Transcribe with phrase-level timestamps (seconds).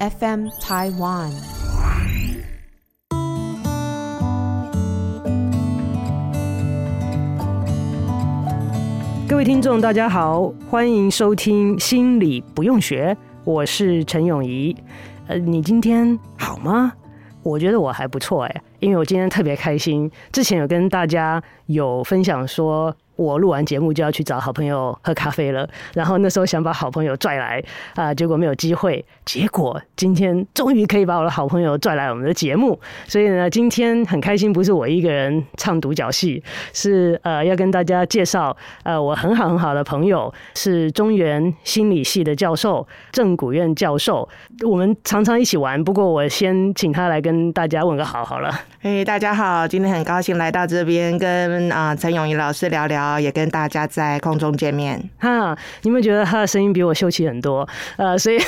[0.00, 1.30] FM Taiwan。
[9.28, 14.76] 各位听众，大家好，欢迎收听《心理不用学》，我是陈永仪。
[15.28, 16.92] 呃，你今天好吗？
[17.44, 20.10] 我觉得我还不错哎，因为我今天特别开心。
[20.32, 27.62] 之前有跟大家有分享说，我录完节目就要去找好朋友喝咖啡了，然后那时候想把好朋友拽来
[27.94, 29.04] 啊，结果没有机会。
[29.24, 36.42] 结果今天终于可以把我的好朋友拽来我们的节目，所以呢，今天很开心，不是我一个人唱独角戏，
[36.72, 44.28] 是呃要跟大家介绍呃我很好很好的朋友，是中原心理系的教授郑古院教授，
[44.66, 45.82] 我们常常一起玩。
[45.82, 48.52] 不过我先请他来跟大家问个好好了。
[48.80, 53.03] 嘿大家好，今天很高兴来到这边跟啊陈永仪老师聊聊。
[53.04, 57.68] 啊也跟大家在空中见面哈，你们觉得他的声音比我秀气很多？
[57.96, 58.38] 呃，所以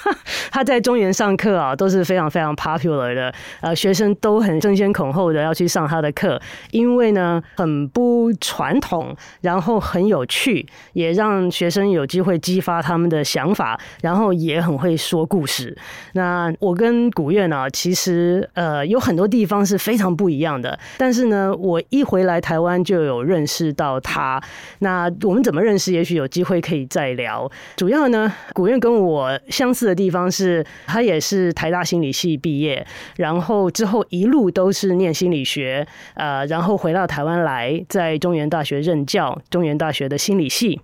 [0.52, 15.76] 他在中原上课啊，都是非常非常 popular 的，呃，学生都很争先恐后的要去上他的课，因为呢很不传统，然后很有趣，也让学生有机会激发他们的想法，然后也很会说故事。
[16.12, 23.98] 那我跟古月呢，其实呃有很多地方是非常不一样的，但是呢，我一回来台湾就有认识到。
[24.02, 24.42] 他，
[24.80, 25.92] 那我们怎么认识？
[25.92, 27.50] 也许有机会可以再聊。
[27.76, 32.86] 主要呢，古院跟我相似的地方是，他也是台大心理系毕业，
[33.16, 40.80] 然后之后一路都是念心理学，呃，然后回到台湾来，在中原大学任教，中原大学的心理系。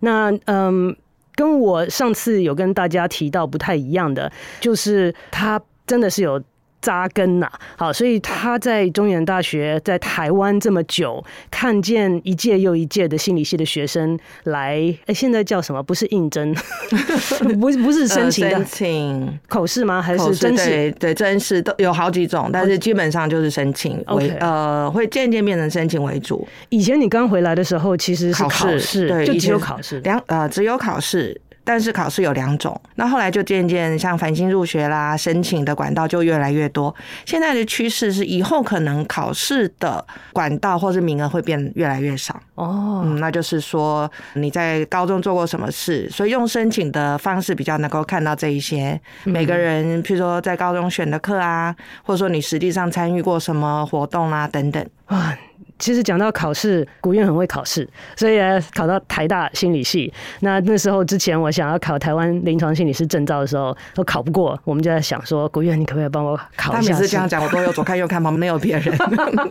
[0.00, 0.96] 那嗯，
[1.34, 6.42] 跟我上次有跟大家提到不太一样的，就是他真的是有。
[6.80, 15.82] 扎根呐，好，所以他在中原大学，在台湾这么久，看见一届又一届的心理系的学生来，哎，现在叫什么？
[15.82, 16.54] 不是应征，
[17.60, 20.00] 不是不是申请的，申请口试吗？
[20.00, 20.68] 还是真试？
[20.68, 26.46] 对对，甄试都有好几种，但是基本上就是申请为.呃，会渐渐变成申请为主。
[26.70, 31.40] 以前你刚回来的时候，其实是考试，对，就只有考试，两呃，只有考试。
[31.62, 36.94] 但是考试有两种，那后来就渐渐像繁星入学啦，申请的管道就越来越多。
[37.24, 42.40] 现在的趋势是，以后可能考试的管道或是名额会变越来越少。
[42.54, 55.36] 哦，嗯，那就是说你在高中做过什么事，所以用申请的方式比较能够看到这一些每个人，譬如说在高中选的课啊，或者说你实际上参与过什么活动啊等等啊。
[55.80, 58.38] 其实讲到考试，古月很会考试，所以
[58.74, 60.12] 考到台大心理系。
[60.40, 64.56] 那那时候之前，我想要考台湾临床心理师证照的时候，都考不过。
[64.64, 66.92] 我们就在想说，古月，你可不可以帮我考一下？
[66.92, 68.94] 他每次这样讲，我都有左看右看，旁边没有别人。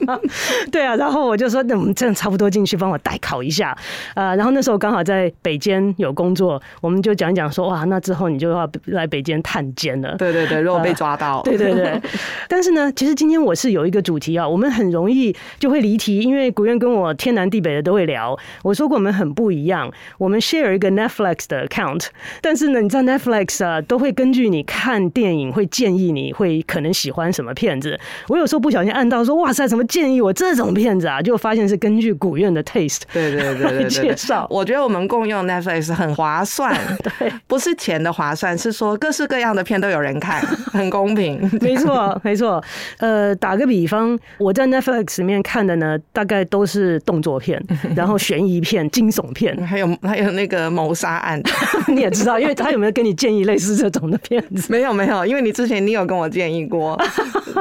[0.71, 3.75] 对啊，然后我就说，那我们真的差不多进去帮我代考一下。
[4.13, 10.15] 呃，然后那时候刚好在北监有工作，我们就讲一讲说，哇，那之后你就要来北监探监了。
[10.17, 11.37] 对对对，如果被抓到。
[11.39, 11.99] 呃、对对对。
[12.47, 16.18] 但是呢，其实今天我是有一个主题啊，我们很容易就会离题。
[16.21, 22.07] 因为古院跟我天南地北的都会聊，我说过我们很不一样，我们 share 一个 Netflix 的 account，
[22.41, 27.99] 但是呢，你知道 Netflix 啊，都会根据你看电影会建议你会可能喜欢什么片子。
[28.27, 31.21] 我有时候不小心按到说，哇塞，什么建议我这种片子啊？
[31.21, 34.47] 就发现是根据古院的 taste，对对对对，对，介绍。
[34.51, 40.41] 我觉得我们共用 Netflix 很划算，对，不是钱的划算，是说各式各样的片都有人看，
[40.71, 41.39] 很公平。
[41.61, 42.63] 没错没错，
[42.97, 45.97] 呃，打个比方，我在 Netflix 里面看的呢。
[46.11, 47.61] 大概都是动作片，
[47.95, 51.41] 然后悬疑片、惊悚片， 还有还有那个谋杀案，
[51.87, 54.67] 你也知道，因为他有没有跟你建议类似这种的片子？
[54.71, 56.99] 没有没有，因为你之前你有跟我建议过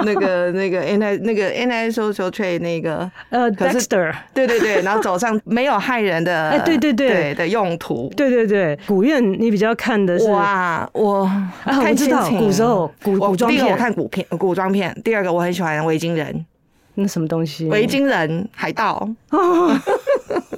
[0.04, 3.10] 那个那个 anti 那个 anti-social trait 那个。
[3.30, 7.34] 呃 Dexter，对对对，然后走上没有害人的哎对对对。
[7.34, 11.30] 的用途，对对对，古院你比较看的是哇我
[11.64, 16.44] 看知道古时候古古装片，我看古片古装片，第二个我很喜欢维京人。
[17.00, 17.66] 那什么东西？
[17.66, 19.08] 维京人、海盗。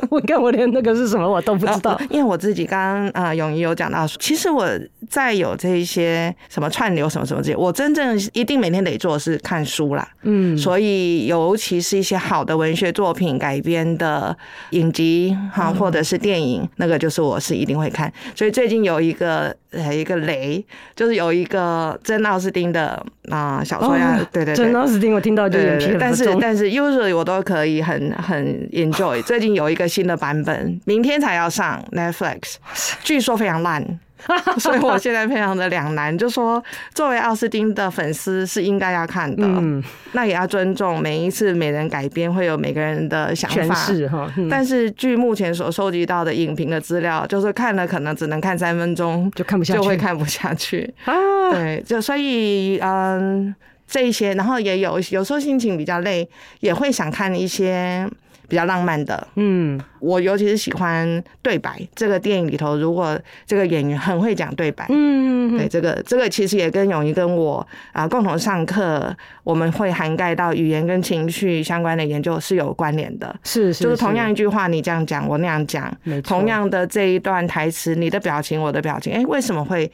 [0.09, 4.67] 我看我连那个是什么我都不知道， 因为我自己刚刚啊永怡有讲到，其实我
[5.09, 10.09] 在有这一些什么串流什么什么这些，我真正一定每天得做的是看书啦。
[10.22, 14.36] 嗯，所以尤其是一些好的文学作品改编的
[14.71, 18.13] 影集哈，或者是电影，那个就是我是一定会看。
[18.34, 20.65] 所以最近有一个呃一个雷，
[20.97, 29.22] 就是有一个珍奥斯汀的啊小说呀，对对对，珍奥斯汀我听到就眼皮但是但是 usually 我都可以很很 enjoy。
[29.22, 32.57] 最近有一个新的版本，明天才要上 Netflix，
[33.03, 33.99] 据说非常烂。
[34.59, 36.63] 所以我现在非常的两难，就说
[36.95, 39.83] 作为奥斯汀的粉丝是应该要看的，嗯，
[40.13, 43.75] 那也要尊重每一次每人改编会有每个人的想法
[44.09, 44.33] 哈。
[44.51, 51.15] 但是据目前所收集到的影评的资料，就是看了可能只能看三分钟就看不下去，就会看不下去 啊。
[51.53, 53.55] 对，就所以嗯，
[53.87, 56.28] 这一些，然后也有有时候心情比较累，
[56.61, 58.09] 也会想看一些。
[58.50, 61.80] 比较浪漫的，嗯，我尤其是喜欢对白。
[61.94, 75.91] 这个电影里头，如果这个演员很会讲对白，嗯，对，这个这个其实也跟咏仪跟我啊共同上课，我们会涵盖到语言跟情绪相关的研究是有关联的，是是，就是同样一句话，你这样讲，我那样讲，
[76.24, 79.91] 同样的这一段台词，你的表情，我的表情，哎，为什么会？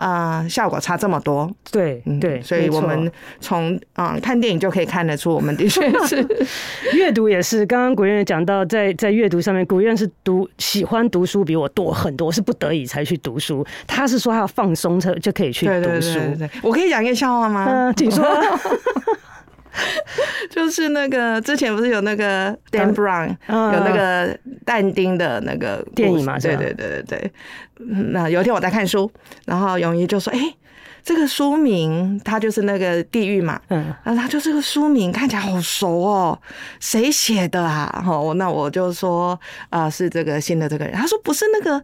[0.00, 6.26] 啊、呃，效果差这么多，对对、嗯，所以我们从啊、呃、看电影就可以看得出，我们的确是
[6.96, 7.66] 阅读也是。
[7.66, 13.62] 刚刚古院讲到在，在在阅读上面，古院是读喜欢读书比我多很多，是不得已才去读书。
[13.86, 15.80] 他是说他要放松才就可以去读书。
[15.82, 17.66] 对对对对，我可以讲一个笑话吗？
[17.68, 18.24] 嗯、呃，请说。
[20.50, 26.38] 就是那个之前不是有那个 Dan Brown、嗯、有那个但丁的那个电影嘛？
[26.38, 27.32] 对对对对对。
[28.12, 29.10] 那有一天我在看书，
[29.46, 30.56] 然后咏仪就说：“哎、欸，
[31.02, 36.38] 这个书名它就是那个地狱嘛。”嗯，然后他就这个书名看起来好熟哦，
[36.78, 38.04] 谁写的啊？
[38.06, 39.38] 哦，那我就说
[39.70, 40.94] 啊、呃，是这个新的这个人。
[40.94, 41.82] 他说不是那个。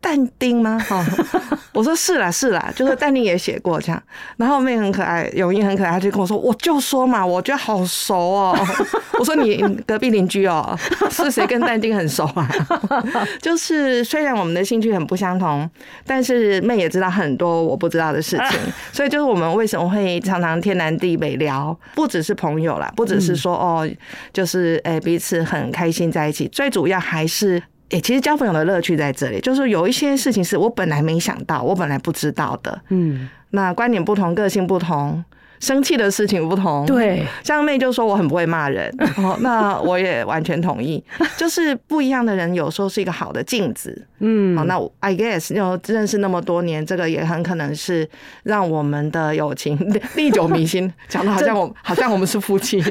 [0.00, 0.78] 但丁吗？
[0.78, 1.04] 哈，
[1.74, 4.02] 我说是啦是啦，就是但丁也写过这样。
[4.38, 8.58] 然后妹很可爱，永英很可爱，她就跟我说，我就说嘛，我觉得好熟哦。
[9.18, 10.74] 我说你隔壁邻居哦，
[11.10, 12.48] 是谁跟但丁很熟啊？
[13.42, 15.68] 就是虽然我们的兴趣很不相同，
[16.06, 18.58] 但是妹也知道很多我不知道的事情，
[18.92, 23.88] 所以就是我们为什么会常常天南地北聊，不只是朋友啦，不只是说哦，
[24.32, 27.62] 就是诶彼此很开心在一起，最主要还是。
[27.90, 32.80] 诶，其实交朋友的乐趣在这里，就是有一些事情是我本来没想到，我本来不知道的。
[32.88, 35.24] 嗯，那观点不同，个性不同。
[35.60, 41.02] 生气的事情不同，对，像妹就说我很不会骂人， 哦，那我也完全同意，
[41.36, 48.08] 就是不一样的人有时候是一个好的镜子，嗯，好，那 I guess 又认识那么多年，这个也很可能是
[48.42, 49.78] 让我们的友情
[50.16, 52.82] 历久弥新， 讲的好像我好像我们是夫妻，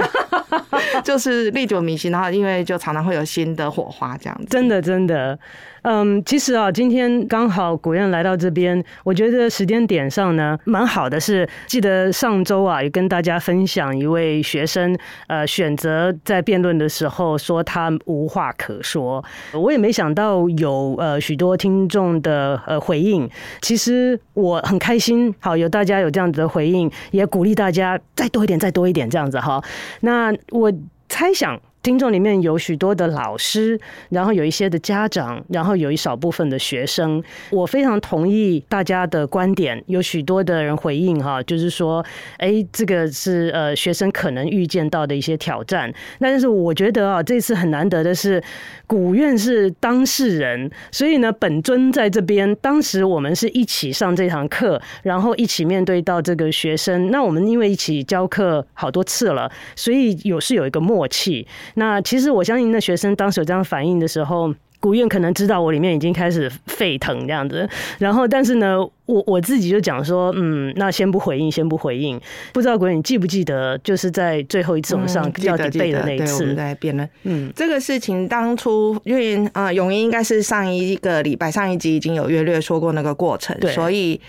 [1.04, 5.38] 就是历久弥新，然后因为就常常会有新的火花这样子，真的真的。
[5.84, 11.48] 嗯，其实啊，今天刚好古院来到这边，我觉得时间点上呢，蛮好的是。
[11.68, 14.98] 记得上周啊，也跟大家分享一位学生，
[15.28, 19.24] 呃，选择在辩论的时候说他无话可说。
[19.54, 23.30] 我也没想到有呃许多听众的呃回应。
[23.62, 29.64] 其实我很开心，好有大家有这样子的回应，也鼓励大家再多一点，再多一点这样子哈。
[30.02, 30.72] 那我
[31.08, 31.60] 猜想。
[31.82, 33.80] 听众里面有许多的老师，
[34.10, 37.24] 然后有一些的家长，然后有一少部分的学生。
[37.52, 42.06] 我非常同意大家的观点，有许多的人回应哈，就是说，
[42.38, 45.92] 哎，这个是呃学生可能预见到的一些挑战。
[46.20, 48.44] 但是我觉得啊，这次很难得的是，
[48.86, 57.10] 古院是当事人，所以呢，本尊在这边，当时我们是一起上这堂课，然后一起面对到这个学生。
[57.10, 61.48] 那我们因为一起教课好多次了，所以有是有一个默契。
[61.76, 67.68] 那其实我相信，那学生当时有这样反应的时候，古院可能知道我里面已经开始沸腾这样子。
[67.98, 72.20] 然后，但是呢，我我自己就讲说，嗯，那先不回应，先不回应。
[72.54, 77.10] 不知道古院你记不记得，就是在最后一次我们上要 debate 的那一次，在辩论。
[77.24, 84.20] 嗯，这个事情当初因为啊，永仪应该是上一个礼拜上一集已经有约略说过那个过程，所以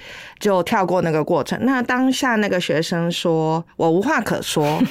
[0.41, 1.57] 就跳过那个过程。
[1.63, 4.83] 那当下那个学生说我无话可说。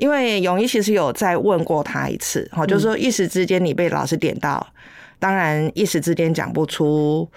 [0.00, 4.66] 因为咏仪其实有再问过他一次，哈，就是说一时之间你被老师点到，
[5.18, 7.28] 当然一时之间讲不出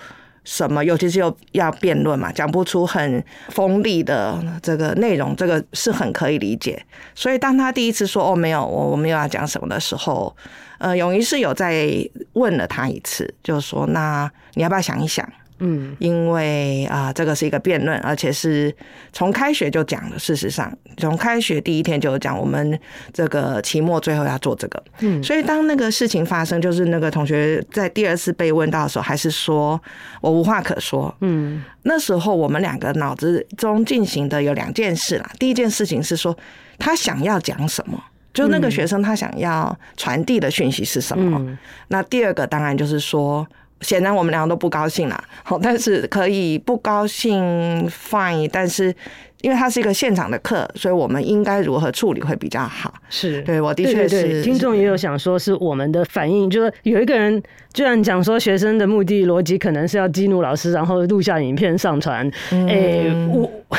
[0.46, 6.82] 什么，尤其是又要辩论嘛，讲不出很锋利的这个内容，这个是很可以理解。
[7.13, 10.34] 所以当他第一次说哦没有，我我没有要讲什么的时候，
[10.77, 11.86] 呃，咏仪是有在
[12.32, 15.29] 问了他一次，就是说那你要不要想一想？
[15.65, 18.75] 嗯，因为啊，这个是一个辩论，而且是
[19.13, 20.20] 从开学就讲了。
[20.20, 22.77] 事实上，从开学第一天就讲，我们
[23.13, 24.84] 这个期末最后要做这个。
[25.00, 29.82] 嗯，所以当那个事情发生，就是那个同学在第二次被问到的时候，还是说
[30.20, 31.15] 我无话可说。
[31.22, 35.32] 嗯，那时候我们两个脑子中进行的有两件事啦。
[35.39, 36.38] 第一件事情是说
[36.77, 37.98] 他想要讲什么，
[38.34, 41.58] 就那个学生他想要传递的讯息是什么。
[41.88, 43.48] 那第二个当然就是说。
[43.84, 48.96] 显然我们两个都不高兴啦，好，但是可以不高兴 fine，但是
[49.43, 52.93] 因为它是一个现场的课，所以我们应该如何处理会比较好？
[53.09, 54.41] 是对，我的确是。
[54.41, 62.25] 听众也有想说，是我们的反应，就是有一个人居然讲说，学生的目的逻辑可能是要激怒老师，然后录下影片上传。
[62.51, 63.77] 哎、嗯，我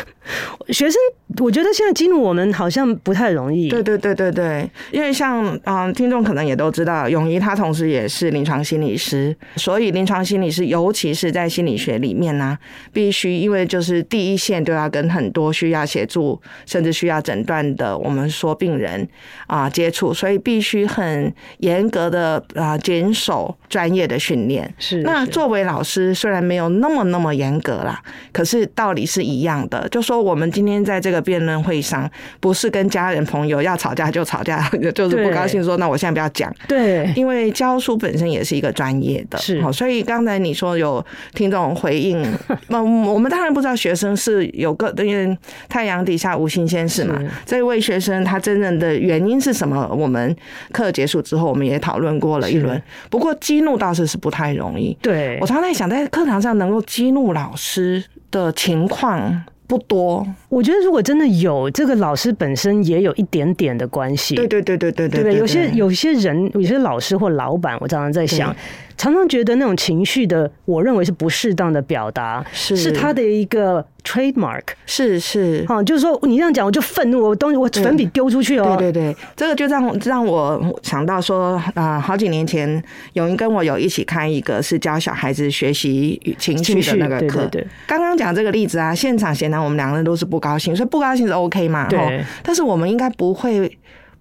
[0.69, 0.99] 学生，
[1.43, 3.71] 我觉得现在激怒我们好像不太容易。
[3.71, 12.59] 对对对对对，因为像嗯，听众可能也都知道，咏仪他同时也是临床心理师，所以临床心理师，尤其是在心理学里面呢、啊，
[12.93, 19.09] 必须因为就是第一线都要跟很多需要协助，甚至需要诊断的，我们说病人
[19.47, 24.69] 啊接触，所以必须很严格的啊谨守专业的训练。
[24.79, 29.89] 是，是那作为老师，虽然没有那么那么严格啦，可是道理是一样的。
[29.89, 36.53] 就说我们今天在这个辩论会上，不是跟家人朋友要吵架就吵架， 就是不高兴说，那我现在不要讲。
[36.67, 39.63] 对，因为教书本身也是一个专业的，是。
[39.73, 42.21] 所以刚才你说有听众回应，
[42.69, 45.37] 那 我们当然不知道学生是有个因为。
[45.69, 47.21] 太阳底下无新鲜事嘛。
[47.45, 49.89] 这位学生他真正的原因是什么？
[49.97, 50.35] 我们
[50.73, 52.81] 课结束之后，我们也讨论过了一轮。
[53.11, 54.97] 不过激怒倒是是不太容易。
[55.01, 60.27] 对，我常常在想，在课堂上能够激怒老师的情况不多。
[60.49, 64.35] 我觉得如果真的有，这个老师本身也有一点点的关系。
[64.35, 65.37] 对对对对对对对。
[65.37, 68.55] 有些有些人，有些老师或老板，我常常在想。
[68.97, 72.77] 常常觉得那种情绪的，我认为是不适当的表达，是。
[72.77, 82.83] 是他的一个 trademark，是是，哈，就是说你这样讲，我就愤怒，我东西我粉笔丢出去哦，对对对，这个就让让我想到说啊，好几年前
[83.15, 93.71] 有人跟我有一起开一个是教小孩子学习情绪的那个课，对对，刚刚讲这个例子啊，现场显然我们两个人都是不高兴，所以不高兴是 OK 嘛，对，但是我们应该不会。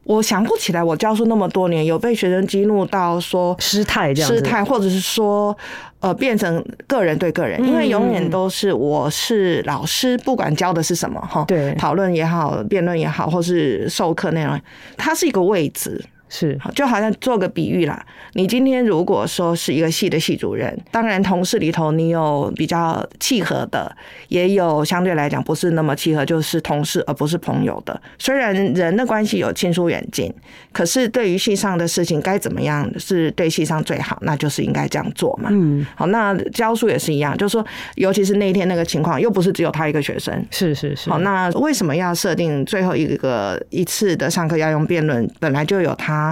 [0.04, 5.56] 我想不起来，我教书那么多年，有被学生激怒到说失态这样，失态，或者是说
[6.00, 14.60] 呃变成个人对个人，因为永远都是我是老师，不管教的是什么哈，对，讨论也好，辩论也好，或是授课内容，
[14.98, 16.04] 它是一个位置。
[16.34, 18.04] 是，就好像做个比喻啦。
[18.34, 23.96] 你今天如果说是一个系的系主任，当然同事里头你有比较契合的，
[24.30, 28.02] 也有相对来讲不是那么契合，就是同事而不是朋友的。
[28.18, 30.34] 虽然人的关系有亲疏远近，
[30.72, 35.50] 可是对于系上的事情该怎么样是对系上最好，那就是应该这样做嘛。
[35.52, 37.64] 嗯，好，那教书也是一样，就是说，
[37.94, 40.34] 尤其是那一天那个情况，又不是只有他一个学生。
[40.50, 41.12] 是是是。
[41.12, 45.30] 好，那为什么要设定最后一个一次的上课要用辩论？
[45.40, 46.23] 本来就有他。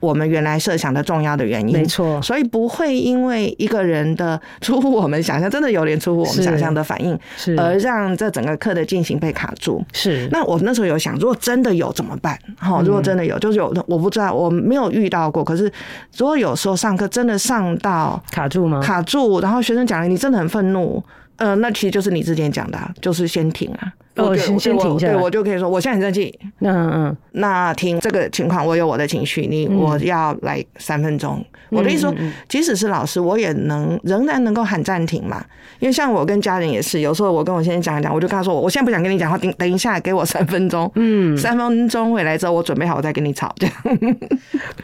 [0.00, 9.82] 我们原来设想的重要的原因，没错，所以不会因为一个人的出乎我们想象，真的有点出乎我们想象的反应，是而让这整个课的进行被卡住。
[9.92, 12.38] 是，那我那时候有想，如果真的有怎么办？
[12.58, 15.42] 好，如果真的有，就是有，我不知道，我没有遇到过。
[15.42, 15.70] 可是，
[16.16, 18.80] 如果有时候上课真的上到卡住吗？
[18.80, 21.02] 卡住，然后学生讲了，你真的很愤怒，
[21.36, 23.92] 呃，那其实就是你之前讲的，就是先停啊。
[24.16, 26.36] 我先先停一下，对，我就可以说，我现在很生气。
[26.60, 31.42] 嗯嗯，那听这个情况，我有我的情绪，你我要来三分钟。
[31.70, 32.14] 我的意思说，
[32.48, 35.44] 即使是老师，我也能仍然能够喊暂停嘛。
[35.78, 40.90] 因为像我跟家人也是，有时候我跟我先生讲一讲，我就跟他说，我现在不想跟你讲话，等等一下给我三分钟。
[40.96, 43.54] 嗯，三分钟回来之后，我准备好，我再跟你吵。
[43.56, 44.16] 这样。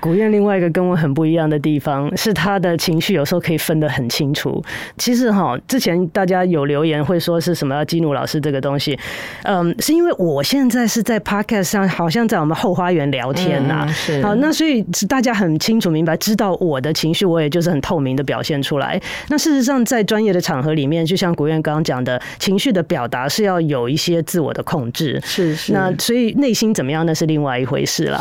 [0.00, 4.62] 古燕另外一个跟我很不一样的地方是，他的情绪有时候可以分得很清楚。
[4.96, 8.96] 其实哈，之前大家有留言会说是什么要激怒老师这个东西。
[9.44, 13.92] 嗯，是因为我现在是在 Podcast 上，好像在我们后花园聊天呐、啊。
[13.92, 19.00] 是，好，那所以大家很清楚明白，知道我的情绪，我也就是很透明的表现出来。
[19.28, 25.20] 那事实上，在专业的场合里面，就像古院刚刚讲的，情绪的表达是要有一些自我的控制。
[25.24, 25.72] 是是。
[25.72, 28.18] 那所以内心怎么样，那是另外一回事了。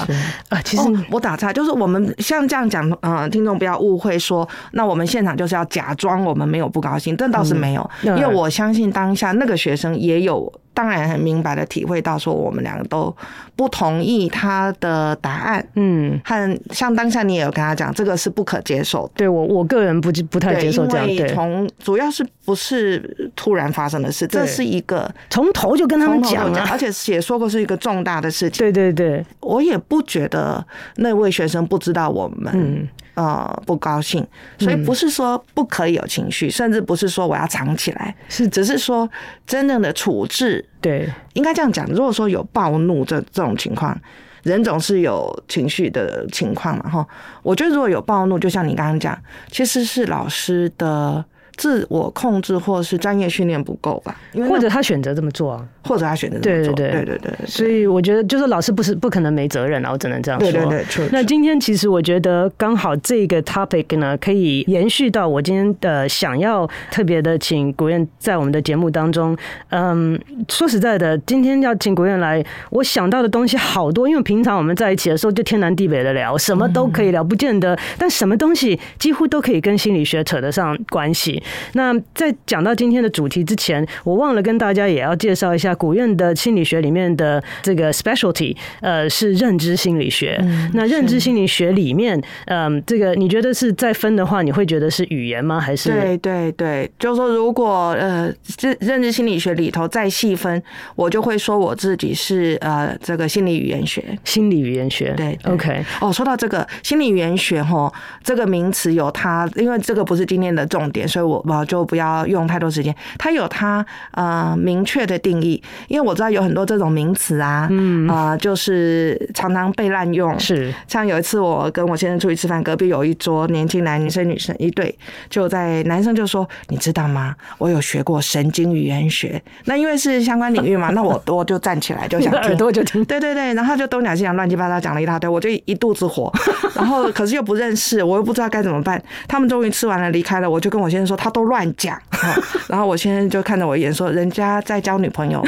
[0.49, 10.51] 啊，其实、哦、我打岔，就是我们像这样讲，嗯，听众不要误会说，那我们现场就是要假装我们没有不高兴，但倒是没有，因为我相信当下那个学生也有。
[10.75, 13.15] 当然很明白的体会到说，我们两个都
[13.55, 19.13] 不同意他的答案，嗯，和像当下你也有跟他讲，这个是不可接受的。
[19.15, 28.59] 对我我个人不不太接受这样，对，从主要是不是突然发生的事，这是一个从头就跟他们讲了，而且也说过是一个重大的事情。
[28.59, 30.63] 对对对，我也不觉得
[30.97, 32.87] 那位学生不知道我们，嗯。
[33.15, 34.25] 呃，不高兴，
[34.59, 39.09] 所以不是说不可以有情绪，甚至不是说我要藏起来，是只是说
[39.47, 41.85] 真正的处置，对，应该这样讲。
[41.87, 43.97] 如果说有暴怒这这种情况，
[44.43, 47.07] 人总是有情绪的情况嘛，哈。
[47.41, 49.17] 我觉得如果有暴怒，就像你刚刚讲，
[49.49, 51.23] 其实是老师的
[51.55, 54.15] 自我控制或是专业训练不够吧？
[54.47, 57.47] 或者他选择这么做啊，或者他选择这么做，对对对对对对。
[57.47, 60.51] 所以我觉得，就是老师不是不可能没责任啊，我只能这样说。
[60.51, 61.09] 对对对。
[61.11, 69.37] 那今天其实我觉得刚好这个 topic 呢，可以延续到我今天的想要特别的请古院在我们的节目当中。
[69.69, 70.19] 嗯，
[70.49, 81.41] 说实在的，今天要请古院来，我想到的东西好多，因为平常我们在一起的时候就天南地北的聊，什么都可以聊，不见得，但什么东西几乎都可以跟心理学扯得上关系。
[81.73, 90.37] 那在讲到今天的主题之前，我忘了跟大家也要介绍一下古院的心理学里面的这个 specialty，呃，是认知心理学。
[90.41, 95.59] 嗯、那认知心理学里面，嗯，这个你觉得是再分的话，你会觉得是语言吗？
[95.59, 95.89] 还是？
[95.89, 100.61] 对对对，就是说如果呃，这认知心理学里头再细分，
[100.95, 104.03] 我就会说我自己是呃，这个心理语言学。
[104.23, 105.85] 心理语言学，对，对，OK。
[106.01, 107.91] 哦，说到这个心理语言学吼，
[108.23, 112.95] 这个名词有它，因为这个不是今天的重点，所以我我就不要用太多时间。
[113.17, 120.37] 它有它呃明确的定义，因为我知道有很多这种名词啊，嗯啊、呃，就是常常被滥用。
[120.39, 124.95] 是，像有一次我跟我先生出去吃饭，隔壁有一桌年轻男女生女生一对，
[125.29, 127.35] 就在男生就说：“你知道吗？
[127.57, 133.03] 我有学过神经语言学。”那因为是相关领域嘛，那我 我就站起来就想听，耳朵就听。
[133.05, 136.31] 对对对，然后就东讲西讲，乱七八糟讲了一大堆，我就一肚子火。
[136.75, 139.01] 然后可是又不认识，我又不知道该怎么办。
[139.27, 141.99] 他们终于吃完了离开了，我就跟我先生说：“他都乱讲。
[142.69, 145.43] ”然后我先生就看着我一眼说：“人家在交女朋友，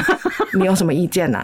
[0.58, 1.40] 你有什么意见呐？”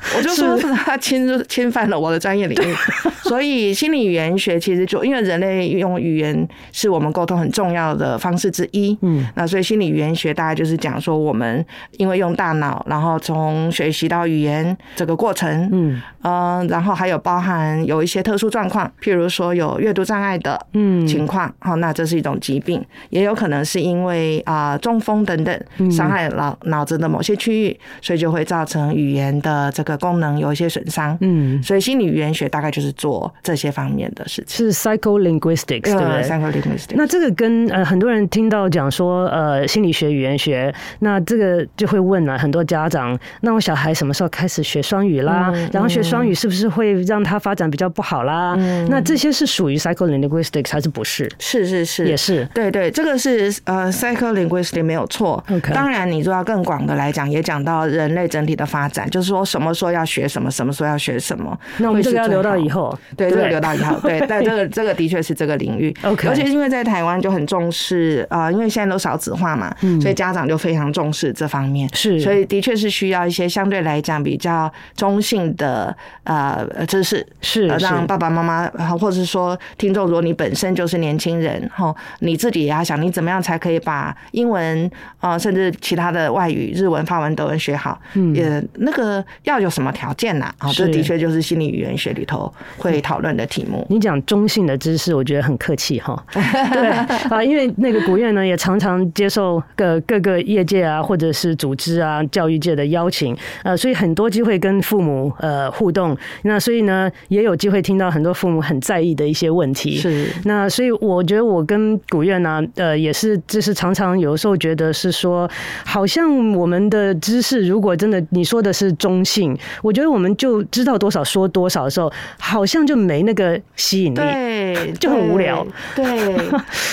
[0.16, 0.68] 我就说是。
[0.74, 2.74] 他侵侵犯了我的专业领域，
[3.22, 16.00] 所以心理语言学其实就因为人类用语言是我们沟通很重要的方式之一，嗯，那所以心理语言学大概就是讲说我们因为用大脑，然后从学习到语言这个过程，嗯。
[16.22, 21.06] 嗯，然后还有包含有一些特殊状况，譬如说有阅读障碍的嗯。
[21.06, 29.87] 情况，好，那这是一种疾病，也有可能是因为啊中风等等伤害脑脑子的某些区域，所以就会造成语言的这个。
[29.88, 36.94] 的功能有一些损伤，嗯，所以心理语言学大概就是做这些方面的事情，是 psycholinguistics，对不对？psycholinguistics。
[36.94, 45.50] 那这个跟呃很多人听到讲说呃心理学语言学，那这个就会问了很多家长，那我小孩什么时候开始学双语啦？
[45.54, 48.54] 嗯、然后学双语是不是会让他发展比较不好啦？
[48.58, 51.30] 嗯、那这些是属于 psycholinguistics 还是不是？
[51.38, 52.46] 是是是，也是。
[52.52, 55.42] 对对，这个是呃 psycholinguistics 没有错。
[55.72, 59.68] 当然，你说要更广的来讲，也讲到人类整体的发展，就是说什么。
[59.78, 61.56] 说要学什么，什么时候要学什么？
[61.78, 62.96] 那我们这个要留到以后。
[63.16, 63.96] 对，这个留到以后。
[64.00, 65.94] 对， 但这个这个的确是这个领域。
[66.02, 71.88] OK，而且因为在台湾就很重视啊，因为现在都少子化嘛，所以家长就非常重视这方面。
[71.94, 78.66] 是，所以的确是需要一些相对来讲比较中性的呃知识，是让爸爸妈妈，
[78.98, 88.00] 或者是说听众，如果你本身就是年轻人，哈，你自己也要想，你怎么样才可以把英文啊，甚至其他的外语，日文、法文、德文学好？
[88.14, 89.67] 嗯，也那个要有。
[89.68, 90.52] 什么条件呐？
[90.58, 93.86] 啊，这的确就是心理语言学里头会讨论的题目。
[93.90, 96.24] 你讲中性的知识，我觉得很客气哈。
[96.32, 96.88] 对
[97.30, 106.16] 啊，因为那个古院呢，也常常接受各各个业界啊，或者是组织啊、教育界的邀请，呃，所以很多机会跟父母呃互动。
[106.42, 109.96] 那所以呢，也有机会听到很多父母很在意的一些问题。
[109.96, 110.28] 是。
[110.44, 115.50] 那所以我觉得我跟古院呢，呃，也是就是常常有时候觉得是说，
[115.84, 119.57] 好像我们的知识如果真的你说的是中性。
[119.82, 125.66] 我觉得我们就知道多少说多少的时候，好像就没那个吸引力，对， 就很无聊。
[125.94, 126.36] 对，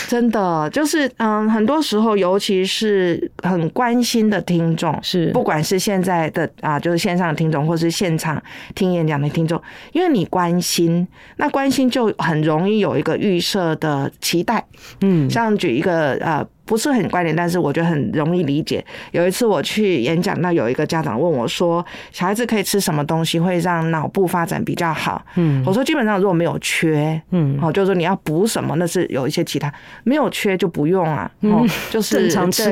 [0.08, 8.42] 真的 就是嗯，很多时候，尤其是很关心的听众，是不管是现在的啊，就是线上的听众，或是现场
[8.74, 9.62] 听演讲的听众，
[9.94, 14.66] 因为你关心，那关心就很容易有一个预设的期待。
[15.02, 16.46] 嗯，像举一个呃。
[16.66, 18.84] 不是很关联，但是我觉得很容易理解。
[19.12, 29.72] 有一次我去演讲，那有一个家长问我说：“小孩子可以吃什么东西会让脑部发展比较好？”嗯，我说基本上如果没有缺，嗯，哦，就是说你要补什么，那是有一些其他
[30.04, 31.30] 没有缺就不用啊。
[31.42, 32.64] 嗯， 就是正常吃，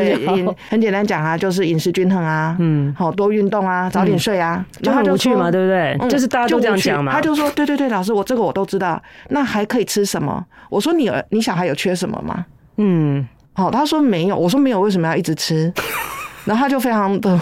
[0.69, 6.09] 很简单讲啊，就是饮食均衡啊，嗯，好多运动啊，早点睡啊，就很无趣嘛，对不对？
[6.09, 7.11] 就是大家都这样讲嘛。
[7.11, 9.01] 他就说：“对对对，老师，我这个我都知道。
[9.29, 12.45] 那还可以吃什么？”我说：“你儿，你小孩有缺什么吗？”
[12.77, 13.27] 嗯。
[13.53, 15.71] 好，他说没有，我说没有，为什么要一直吃？
[16.45, 17.39] 然后他就非常的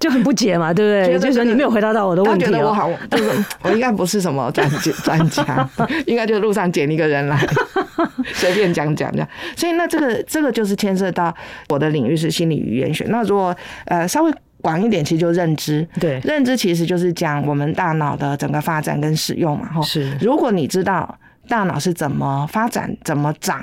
[0.00, 1.18] 就很不解嘛，对不对？
[1.18, 2.44] 就是你没有回答到我的问题。
[2.44, 4.68] 他觉得我好，就是我应该不是什么专
[5.04, 5.68] 专家，
[6.06, 7.38] 应该就是路上捡一个人来
[8.34, 9.24] 随便讲讲讲。
[9.54, 11.32] 所以那这个这个就是牵涉到
[11.68, 13.04] 我的领域是心理语言学。
[13.10, 15.86] 那如果呃稍微广一点，其实就认知。
[16.00, 19.66] 对，认知其实就是讲我们大脑的整个发展跟使用嘛。
[19.66, 20.10] 哈，是。
[20.20, 23.60] 如果你知道大脑是怎么发展、怎么长。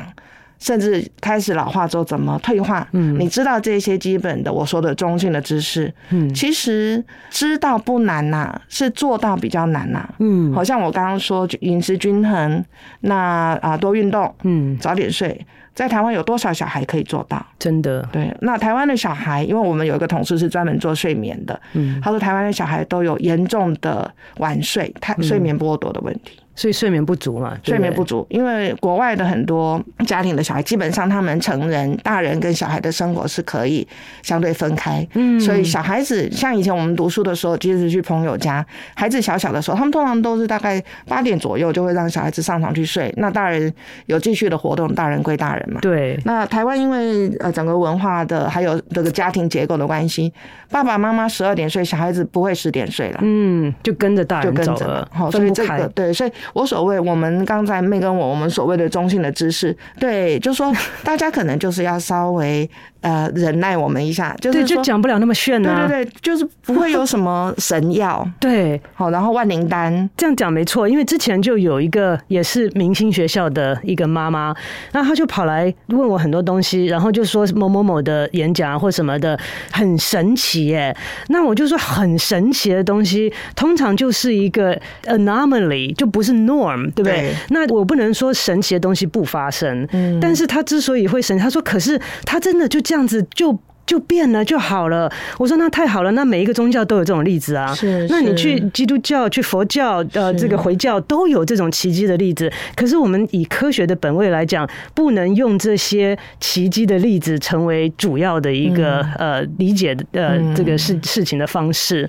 [0.59, 12.63] 甚至开始老化之后怎么退化，嗯，你知道这些基本的我说的中性的知识，嗯，其实知道不难呐、啊，是做到比较难呐、啊，嗯，好像我刚刚说饮食均衡，
[13.01, 15.45] 那啊多运动，嗯，早点睡。
[15.75, 17.45] 在台湾有多少小孩可以做到？
[17.57, 18.35] 真的，对。
[18.41, 26.37] 那台湾的小孩，因为我们有一个同事是专门做睡眠的，嗯，他说台湾的小孩都有严重的晚睡、太睡眠剥夺的问题。
[26.59, 33.87] 所以睡眠不足嘛，睡眠不足，因为国外的很多家庭的小孩，基本上他们成人、大人跟小孩的生活是可以
[34.21, 35.07] 相对分开。
[35.13, 43.73] 嗯，所以小孩子像以前我们读书的时候，即使去朋友家，孩子小小的时候，他们通常都是大概八点左右就会让小孩子上床去睡，那大人
[44.07, 45.79] 有继续的活动，大人归大人嘛。
[45.79, 46.19] 对。
[46.25, 50.33] 那台湾因为呃整个文化的还有这个家庭结构的关系，
[50.69, 53.19] 爸爸妈妈十二点睡，小孩子不会十点睡了。
[53.21, 56.31] 嗯，就跟着大人走了，好，所以这个对，所以。
[56.53, 62.69] 我所谓我们刚才没跟我我们所谓的中性的知识，对，就说大家可能就是要稍微。
[63.01, 65.87] 呃，忍耐我们一下，就是就讲不了那么炫啊。
[65.87, 68.27] 对对对，就是不会有什么神药。
[68.41, 74.53] 对，好，然后万灵丹这样讲没错，因为之前就有一个也是明星学校的一个妈妈，
[74.91, 79.39] 那她就跑来问我很多东西，然后就说某某某的演讲或什么的
[79.71, 80.93] 很神奇耶。
[81.29, 87.13] 那我就说很神奇的东西，通常就是一个 anomaly，就不是 norm，对不对？
[87.13, 92.77] 对，那我不能说神奇的东西不发生，嗯，但是他之所以会神奇，他说可是他真的就。
[92.89, 93.53] 这样子就
[93.89, 95.11] 就变了就好了。
[95.39, 97.73] 我说那太好了，那每一个宗教都有这种例子啊。
[97.73, 102.51] 是，那你去基督教、去佛教、呃，这个回教都有这种奇迹的例子。
[102.75, 112.07] 可是我们以科学的本位来讲，不能用这些奇迹的例子成为主要的一个呃理解的呃这个事事情的方式。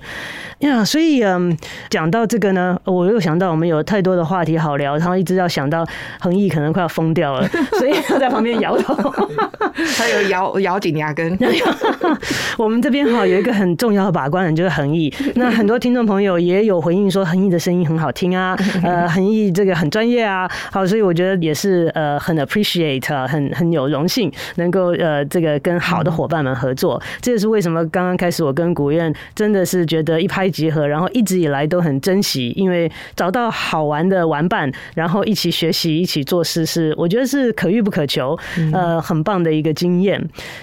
[0.59, 1.57] 呀，所以嗯，
[1.89, 5.83] 讲到这个呢，我又想到我们有太多的话题好聊，然后一直要想到
[6.19, 7.47] 恒毅可能快要疯掉了，
[7.79, 8.93] 所以他在旁边摇头，
[9.97, 11.35] 他有咬咬紧牙根。
[12.57, 30.51] 我们这边哈有一个很重要的把关人就是恒毅， 那很多听众朋友也有回应说恒毅的声音很好听啊， 呃，恒毅这个很专业啊，好，所以我觉得也是呃很 appreciate 啊，很很有荣幸能够呃这个跟好的伙伴们合作，这也是为什么刚刚开始我跟古燕真的是觉得一拍。
[30.51, 38.37] 即合，然后一直以来都很珍惜，因为找到好玩的玩伴，然后一起学习，一起做事，是我觉得是可遇不可求，
[38.73, 40.21] 呃，很棒的一个经验。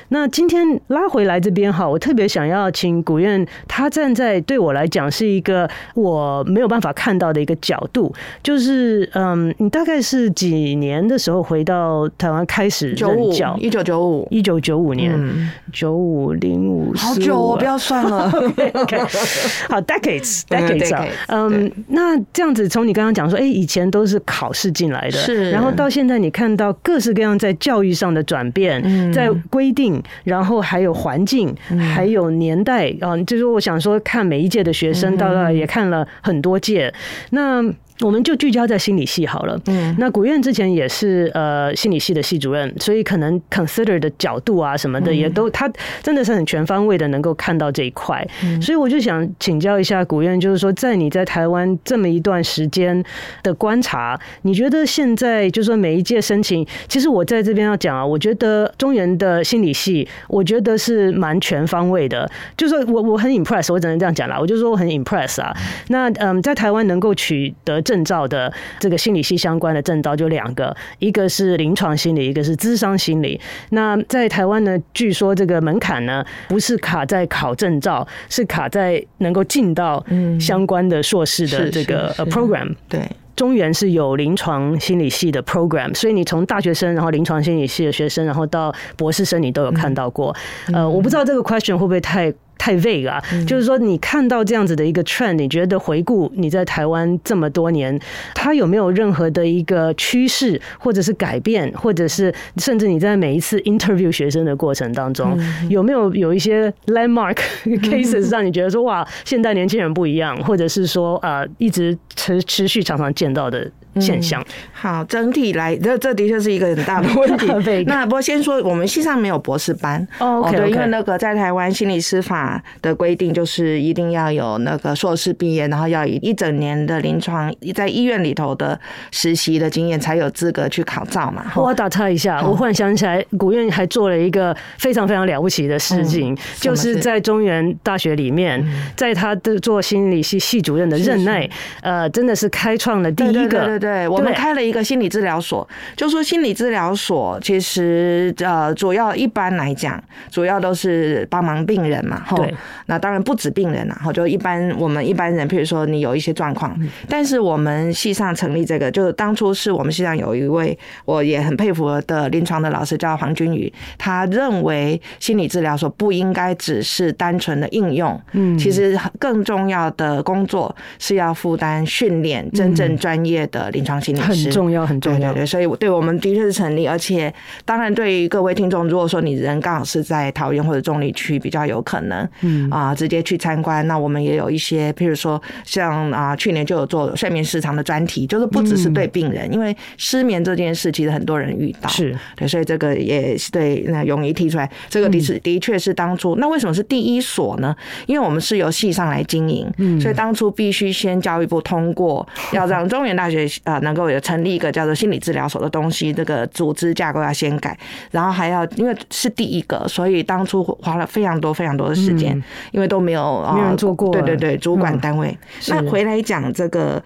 [0.08, 8.10] 那今天拉回来这边哈，我特别想要请古燕，他站在对我来讲是一个我没有办法看到的一个角度，
[8.42, 13.56] 就是嗯，你大概是几年的时候回到台湾开始任教？
[13.58, 18.30] 一九九五，一九九五年，九五零五，好久哦，不要算了。
[19.68, 19.82] 好。
[19.88, 31.54] decades，decades 啊，嗯，那这样子从你刚刚讲说，哎，以前都是考试进来的，是，然后到现在你看到各式各样在教育上的转变，在规定，然后还有环境，
[31.94, 36.92] 还有年代啊，就是我想说，看每一届的学生，到了也看了很多届，
[37.30, 37.64] 那。
[38.00, 39.60] 我们就聚焦在心理系好了。
[39.66, 45.70] 嗯，那古院之前也是呃心理系的系主任，所以可能 consider 的角度啊什么的也都，他
[46.02, 48.26] 真的是很全方位的能够看到这一块。
[48.62, 53.02] 所以我就想请教一下古院，就是说在你在台湾这么一段时间
[53.42, 62.30] 的观察，你觉得现在就是说每一届申请，其实我在这边要讲啊，我觉得中原的心理系，我觉得是蛮全方位的。
[62.56, 65.52] 就是说我我很 impress，我只能这样讲啦，我就说我很 impress 啊。
[65.88, 73.40] 那嗯，在台湾能够取得证照的这个心理系相关的证照就两个，一个是临床心理，一个是智商心理。
[73.70, 80.04] 那在台湾呢，据说这个门槛呢，不是卡在考证照，是卡在能够进到
[80.38, 82.74] 相关的硕士的这个 program。
[82.90, 83.00] 对，
[83.34, 90.36] 中原是有临床心理系的 program，所以你从大学生，然后临床心理系的学生，然后到博士生，你都有看到过。
[90.74, 92.30] 呃，我不知道这个 question 会不会太。
[92.58, 97.98] 太 vague 啊，就是说你看到这样子的一个 trend，你觉得回顾你在台湾这么多年，
[98.34, 113.70] 它有没有任何的一个趋势，或者是改变，或者是甚至你在每一次 interview 学生的过程当中，有没有有一些 landmark cases 让你觉得说哇，现代年轻人不一样，或者是说呃一直持持续常常见到的？
[114.00, 117.46] 现象、嗯、好，整体来，这这的确是一个很大的问题。
[117.86, 120.56] 那不过先说，我们系上没有博士班哦，okay, okay.
[120.56, 128.78] 对，因为那个在台湾心理师法的规定就是一定要有那个硕士毕业，然后要以一整年的临床在医院里头的
[129.10, 131.44] 实习的经验才有资格去考照嘛。
[131.56, 138.64] 我打岔一下，我忽然想起来，古院还做了一个非常非常了不起的事情，嗯、就是在中原大学里面，
[138.96, 141.48] 在他的做心理系系主任的任内，
[141.82, 143.66] 呃，真的是开创了第一个。
[143.66, 152.22] 对对，我们开了一个心理治疗所，就说心理治疗所其实呃，主要一般来讲，主要都是帮忙病人嘛。
[152.36, 152.54] 对，
[152.86, 175.32] 那当然不止病人呐，哈，就一般我们一般人，譬如说你有一些状况，但是我们系上成立这个，就是当初是我们系上有一位我也很佩服的临床的老师叫黄君宇，他认为心理治疗所不应该只是单纯的应用，嗯，其实更重要的工作是要负担训练真正专业的临床心理师，很重要，很重要。
[175.32, 177.32] 对对对，所以对我们的确是成立，而且
[177.64, 183.86] 当然对于各位听众，如果说你人刚好是在桃园或者中坜区，比较有可能，嗯啊，直接去参观。
[183.86, 193.84] 那我们也有一些，譬如说像啊，去年就有做睡眠失常的专题，就是不只是对病人，因为失眠这件事其实很多人遇到，是对，所以这个也是对。
[193.88, 196.36] 那勇于提出来，这个的是的确是当初。
[196.36, 197.74] 那为什么是第一所呢？
[198.06, 207.78] 因为我们是由系上来经营，嗯所以当初必须先教育部通过， 要让中原大学啊能够有成立一个叫做心理治疗所的东西，这个组织架构要先改，
[208.10, 212.42] 然后还要因为是第一个，所以当初花了非常多非常多的时间，
[212.72, 215.36] 因为都没有没有人做过，对对对，主管单位。
[215.68, 217.02] 那回来讲这个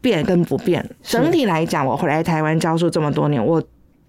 [0.00, 3.62] 变跟不变，整体来讲，我回来台湾教书这么多年，我。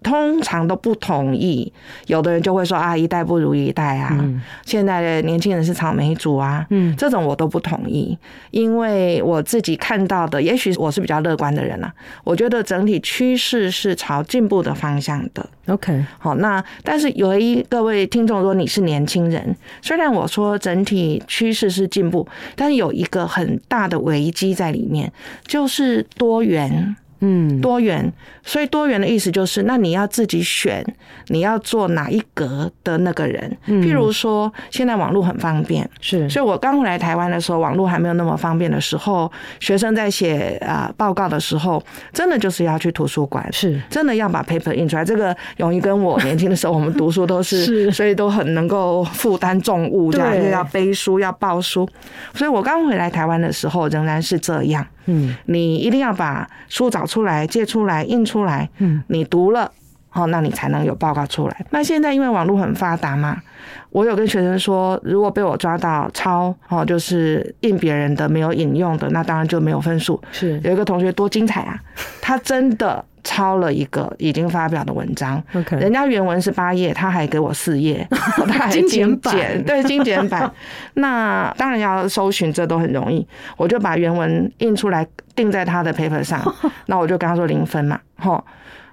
[0.04, 1.72] 通常都不同意，
[2.08, 8.18] 有的人就会说啊，一代不如一代啊，嗯、现在的年轻人是草莓族啊，嗯，这种我都不同意，
[8.52, 11.92] 因为我自己看到的，也许我是比较乐观的人啊，
[12.24, 15.44] 我觉得整体趋势是朝进步的方向的。
[15.68, 25.10] OK，好，那但是有一各位听众说你是年轻人，虽然我说整体趋势是进步，但是有一个很大的危机在里面，
[25.48, 26.96] 就是多元。
[27.26, 28.12] 嗯，多元，
[28.44, 30.86] 所以多元的意思就是，那你要自己选，
[31.28, 33.58] 你要做哪一格的那个人。
[33.66, 39.32] 譬如说，现在网络很方便，是，所以我刚回来台湾的时候，网络还没有那么方便的时候，
[39.62, 41.82] 学生在写啊报告的时候，
[42.12, 45.06] 真的就是要去图书馆，是，真的要把 paper 印出来。
[45.06, 51.88] 这个勇于跟我年轻的时候，我们读书都是， 是，所以都很能够负担重物，这样又要背书，要抱书。
[52.34, 54.86] 所以我刚回来台湾的时候，仍然是这样。
[55.06, 58.70] 嗯，你一定要把书找出来、借出来、印出来。
[58.80, 59.72] 嗯，你读了，
[60.14, 61.66] 哦，那你才能有报告出来。
[61.72, 63.42] 那现在因为网络很发达嘛，
[63.90, 70.22] 我有跟学生说，如果被我抓到抄，哦，就是印别人的没有引用的，那当然就没有分数。
[70.32, 71.80] 是有一个同学多精彩啊，
[72.22, 73.04] 他真的。
[73.24, 80.52] 抄了一个已经发表的文章，OK，人家原文是八页，他还给我四页， 他还精简版，对，精简版。
[80.96, 83.26] 那当然要搜寻，这都很容易。
[83.58, 86.42] 我就把原文印出来，钉在他的 paper 上。
[86.88, 88.44] 那我就跟他说零分嘛，吼，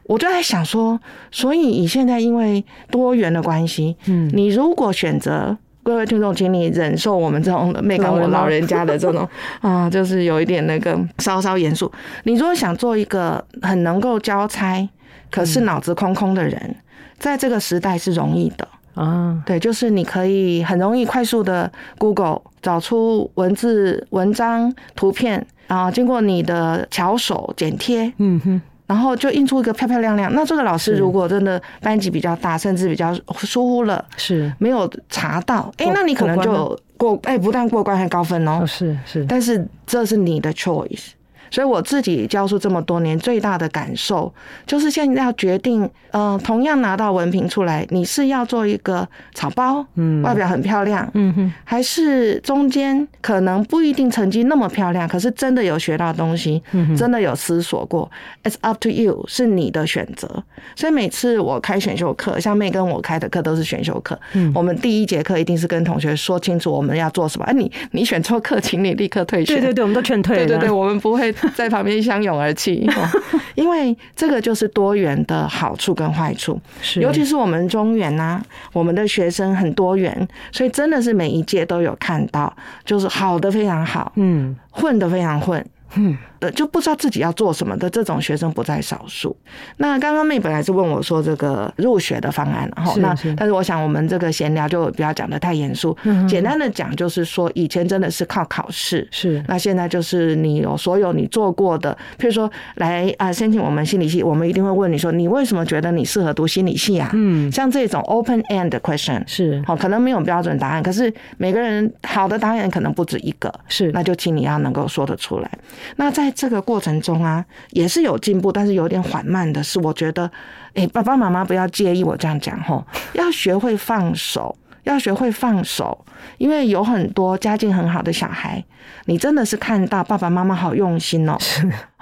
[0.04, 5.58] 我就在想说，所以你现在因为多元的关系，嗯，你如果选择。
[5.82, 9.26] 各位听众，请你忍受我们这种没跟我老人家的这种
[9.60, 11.90] 啊，就是有一点那个稍稍严肃。
[12.24, 14.86] 你如果想做一个很能够交差，
[15.30, 16.76] 可是脑子空空的人，
[17.18, 19.42] 在这个时代是容易的啊。
[19.46, 28.62] 对，就是你可以很容易快速的 Google 找出文字、文章、图片啊，经过你的巧手剪贴，嗯哼。
[28.90, 30.34] 然后就印出一个漂漂亮亮。
[30.34, 38.66] 那这个老师如果真的班级比较大，甚至比较疏忽了，是没有查到，哎，那你可能就过，哎，不但过关还高分哦。
[38.66, 41.10] 是是，但是这是你的 choice。
[41.50, 44.32] 所以我自己教书这么多年，最大的感受
[44.66, 56.62] 就是现在要决定，呃，同样拿到文凭出来，你是要做一个草包，嗯，外表很漂亮，嗯哼，还是中间可能不一定成绩那么漂亮，可是真的有学到东西，
[56.96, 58.10] 真的有思索过
[58.44, 60.28] ，It's up to you，是你的选择。
[60.76, 69.54] 所以每次我开选修课，像妹跟我开的课都是选修课，嗯，我们第一节课一定是跟同学说清楚我们要做什么，哎，你你选错课，请你立刻退学。
[69.54, 70.36] 对对对，我们都劝退。
[70.36, 71.34] 对对对，我们不会。
[71.54, 72.86] 在旁边相拥而泣，
[73.54, 76.60] 因为这个就是多元的好处跟坏处，
[76.96, 78.40] 尤其是我们中原呐，
[78.72, 85.64] 我们的学生很多元，所以真的是每一届都有看到，就是好的非常好，嗯，混的非常混。
[85.96, 89.36] 嗯，呃，就不知道自己要做什么的这种学生不在少数。
[89.76, 95.96] 那刚刚妹本来是问我说这个入学的方案，然后那但是我想我们这个闲聊就不要讲的太严肃，
[96.28, 107.10] 简单的讲就是说以前真的是靠考试，是那现在就是你有所有你做过的，譬如说来啊申请我们心理系，我们一定会问你说你为什么觉得你适合读心理系啊？
[107.12, 115.50] 嗯，像这种 open end question 是好，可能没有标准答案，可是每个人好的答案可能不止一个，是那就请你要能够说得出来。
[115.96, 120.30] 那在这个过程中啊，也是有进步，但是有点缓慢的是，我觉得，
[120.74, 126.04] 哎，爸爸妈妈不要介意我这样讲吼，要学会放手，要学会放手，
[126.38, 128.64] 因为有很多家境很好的小孩，
[129.06, 131.36] 你真的是看到爸爸妈妈好用心哦，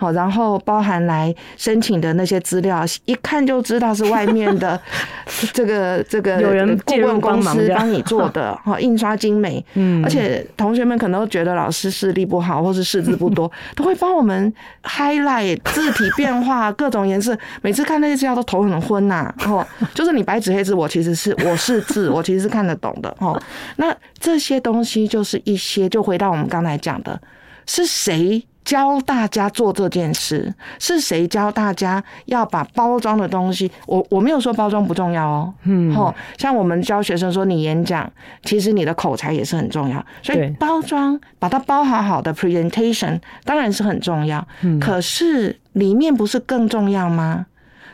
[0.01, 4.81] 好，然后包含来申请的那些资料，一看就知道是外面的
[5.53, 23.37] 这个这个有人顾问公司帮你做的， 哈，印刷精美，嗯，而且同学们可能都觉得老师视力不好或是识字不多， 都会帮我们 highlight 字体变化各种颜色，每次看那些资料都头很昏呐，哦，就是你白纸黑字，我其实是我是字，我其实是看得懂的，哦，
[23.77, 27.21] 那这些东西就是一些，就回到我们刚才讲的，
[27.67, 28.41] 是谁？
[28.69, 33.73] 教大家做这件事，是谁教大家要把包装的东西？
[33.87, 47.47] 我我没有说包装不重要哦，嗯，吼，像我们教学生说，你演讲，其实你的口才也是很重要，所以包装把它包好好的 presentation 当然是很重要，嗯，可是里面不是更重要吗？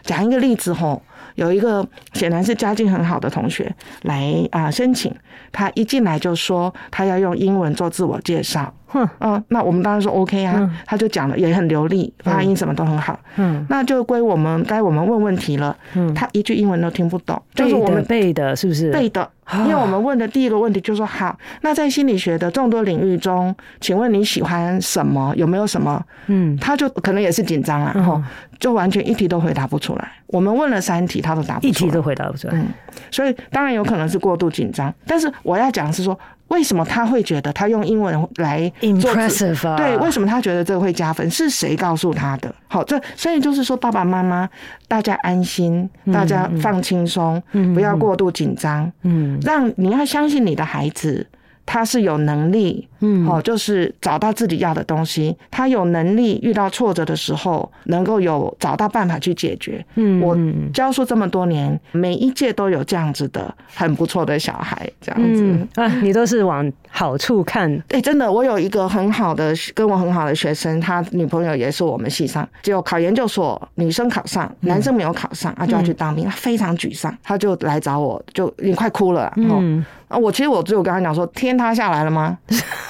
[0.03, 1.01] 讲一个例子吼，
[1.37, 5.15] 有一个显然是家境很好的同学来啊申请，
[5.53, 8.75] 他一进来就说他要用英文做自我介绍。
[8.95, 13.19] 嗯，哦，那我们当然说 OK 啊，他就讲了，也很流利，发音什么都很好。
[13.37, 15.77] 嗯，那就归我们该我们问问题了。
[15.95, 18.91] 嗯，他一句英文都听不懂，就是我们背的，是不是？
[18.93, 19.29] 背的，
[19.59, 25.35] 因为我们问的第一个问题就是说，好，那在心理学的众多领域中，请问你喜欢什么？
[25.37, 26.01] 有没有什么？
[26.27, 28.23] 嗯，他就可能也是紧张了，然后
[28.61, 30.13] 就完全一题都回答不出来。
[30.29, 32.55] 我们问了三题，他都答不出来，一题都回答不出来。
[32.55, 32.67] 嗯，
[33.11, 36.17] 所以当然有可能是过度紧张，但是我要讲是说。
[36.55, 39.77] 为什么他会觉得他用英文来做 impressive？
[39.77, 41.29] 对，为什么他觉得这个会加分？
[41.29, 42.55] 是谁告诉他的？
[42.69, 44.49] 好，这所以就是说，爸爸妈妈
[44.87, 47.43] 大家安心，大家放轻松，
[47.75, 51.27] 不要过度紧张，嗯，让你要相信你的孩子。
[51.67, 55.37] 他是有能力，嗯，哦，就是找到自己要的东西。
[55.51, 59.85] 他有能力遇到挫折的时候，能够有找到办法去解决。
[59.97, 60.37] 嗯，我
[60.73, 67.71] 教书这么多年，每一届都有这样子的很不错的小孩，这样子啊，你都是往好处看。
[67.91, 79.33] 哎，真的，我有一个很好的跟我很好的学生，他女朋友也是我们系上，就考研究所，女生考上，男生没有考上，他就要去当兵，他非常沮丧，他就来找我，就已经快哭了。
[79.37, 79.85] 嗯。
[80.07, 82.37] 啊，我其实我只有跟他讲说，天塌下来了吗？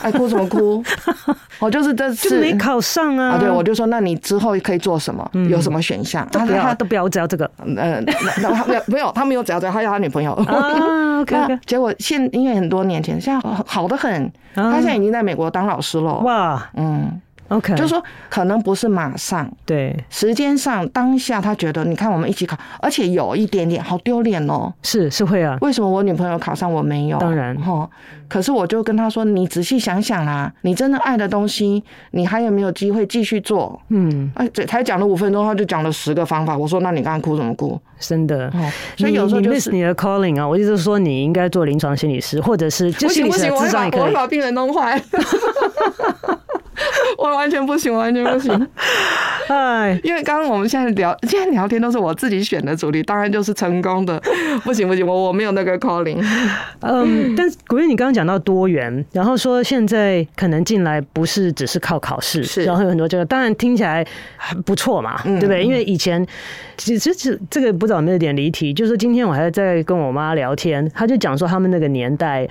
[0.04, 0.82] 哎，哭什么哭？
[1.58, 3.30] 我 就是这次没考上啊。
[3.30, 5.28] 啊，对，我就说，那你之后可以做什么？
[5.48, 6.28] 有什么选项？
[6.30, 7.50] 他他都不要只要这个。
[7.64, 8.04] 嗯，
[8.42, 10.32] 那他没有没有，他没有只要这个，他要他女朋友。
[10.32, 11.58] 啊，OK。
[11.66, 16.18] 结果现因为很多年前，现在好得很，他现在已经在美国当老师了。
[16.18, 17.20] 哇，嗯。
[17.48, 27.18] OK，就是说可能不是马上，对，时间上当下他觉得，你看我们一起考，而且有一点点好丢脸哦，是是会啊，为什么我女朋友考上我没有？
[27.18, 27.88] 当然哈，
[28.28, 33.80] 可是我就跟他说，你仔细想想啦，你真的爱的东西，你还有没有机会继续做？
[33.90, 36.56] 嗯，哎，这才讲了五分钟，他就讲了十个方法。
[36.56, 37.78] 我说，那你刚刚哭什么哭？
[37.98, 38.50] 真的，
[38.96, 45.00] 所以有时候就是你的 calling 啊，我意思是说你应该做临床心理师，或者是就心理师咨商也可以，我会把病人弄坏。
[47.18, 48.68] 我完全不行，完全不行。
[49.48, 54.20] 哎，因为刚刚我们现在聊，现在聊天都是我自己选的主题，当然就是成功的。
[54.64, 56.24] 不行不行，我我没有那个 calling。
[56.80, 64.06] 嗯，但是古月，你刚刚讲到多元，然后说现在可能进来不是只是靠考试，是，然后有很多这个，当然听起来
[64.36, 65.62] 很不错嘛，对不对？
[65.62, 66.26] 因为以前
[66.76, 72.48] 其实这这个不知道有没有点离题，就是今天我还在跟我妈聊天，她就讲说他们那个年代。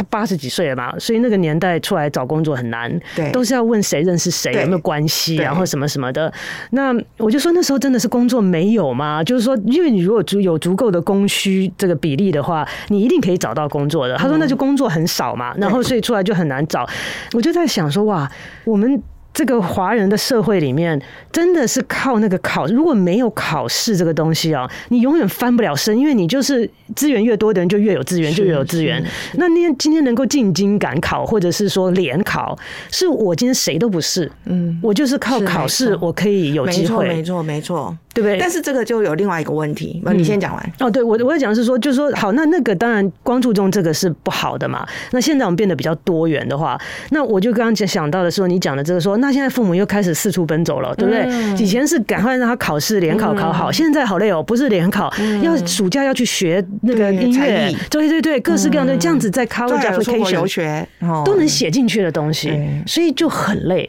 [0.00, 6.32] 他八十几岁了嘛，所以那个年代出来找工作很难，对，都是要问谁认识谁，有没有关系，然后什么什么的。
[6.70, 9.22] 那我就说那时候真的是工作没有吗？
[9.22, 14.16] 就是说，因为你如果足有足够的供需这个比例的话，你一定可以找到工作的。
[14.16, 16.88] 他说那就工作很少嘛，然后所以出来就很难找。
[17.34, 18.30] 我就在想说哇，
[18.64, 19.02] 我们。
[19.32, 29.02] 这个华人的社会里面，真的是靠那个考，如果没有考试这个东西啊，你永远翻不了身，因为你就是资源越多的人就越有资源，就越有资源。
[29.34, 32.58] 那你今天能够进京赶考，或者是说联考，
[32.90, 37.96] 是我今天谁都不是，嗯，我就是靠考试，我可以有机会，没错，没错。
[38.12, 38.38] 对不对？
[38.40, 40.72] 但是这个就有另外一个问题，那你先讲完。
[40.80, 44.84] 嗯、哦，对，我我要讲的是说，就是说，好，那那个当然光注重这个是不好的嘛。
[45.12, 46.76] 那现在我们变得比较多元的话，
[47.10, 51.22] 那我就刚刚想到的是说，你讲的这个说，那现在父母又开始四处奔走了，对不对？
[51.28, 60.86] 嗯、以前是赶快让他考试联考考好，嗯、现在好累哦，不是联考，嗯、要暑假要去学那个音乐，对，对对对，各式各样的这样子在 college application 留学
[61.24, 62.52] 都能写进去的东西，
[62.86, 63.88] 所以就很累。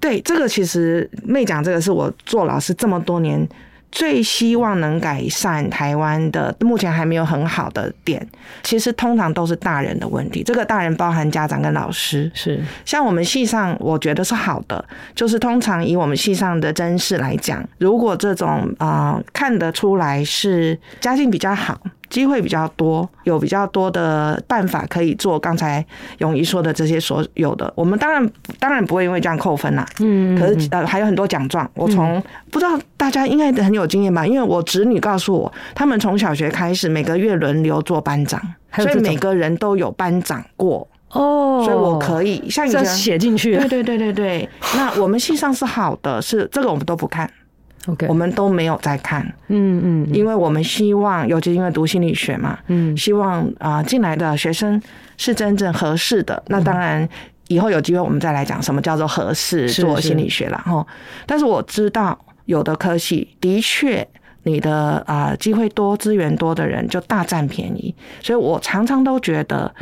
[0.00, 3.46] 对，这个其实妹讲这个是我做老师这么多年
[3.92, 8.26] 最希望能改善台湾的，目前还没有很好的点。
[8.62, 12.30] 其实通常都是大人的问题，这个大人包含家长跟老师。
[12.34, 14.82] 是像我们系上，我觉得是好的，
[15.14, 21.78] 就是通常以我们系上的甄试来讲，如果这种啊、呃、看得出来是家境比较好。
[22.12, 25.38] 机会比较多，有比较多的办法可以做。
[25.38, 25.84] 刚才
[26.18, 29.84] 永怡说的这些所有的，我们当然当然不会因为这样扣分啦。
[30.00, 34.26] 嗯，可是呃还有很多奖状，我从不知道大家应该很有经验吧？
[34.26, 38.38] 因为我侄女告诉我，他们从小学开始每个月轮流做班长，
[38.76, 40.86] 所以每个人都有班长过。
[41.12, 43.56] 哦，所以我可以像以前写进去。
[43.56, 44.48] 对对对对对。
[44.76, 47.30] 那我们系上是好的，是这个我们都不看。
[47.86, 49.22] OK，我们都没有在看。
[49.48, 54.80] 嗯嗯，因为我们希望，尤其因为读心理学嘛，嗯，希望啊进来的学生
[55.16, 56.40] 是真正合适的。
[56.46, 57.08] 那当然，
[57.48, 60.86] 以后有机会我们再来讲什么叫做合适做心理学了哈。
[61.26, 64.06] 但是我知道，有的科系的确，
[64.44, 69.74] 你的啊机会多、资源多的人就大占便宜，所以我常常都觉得。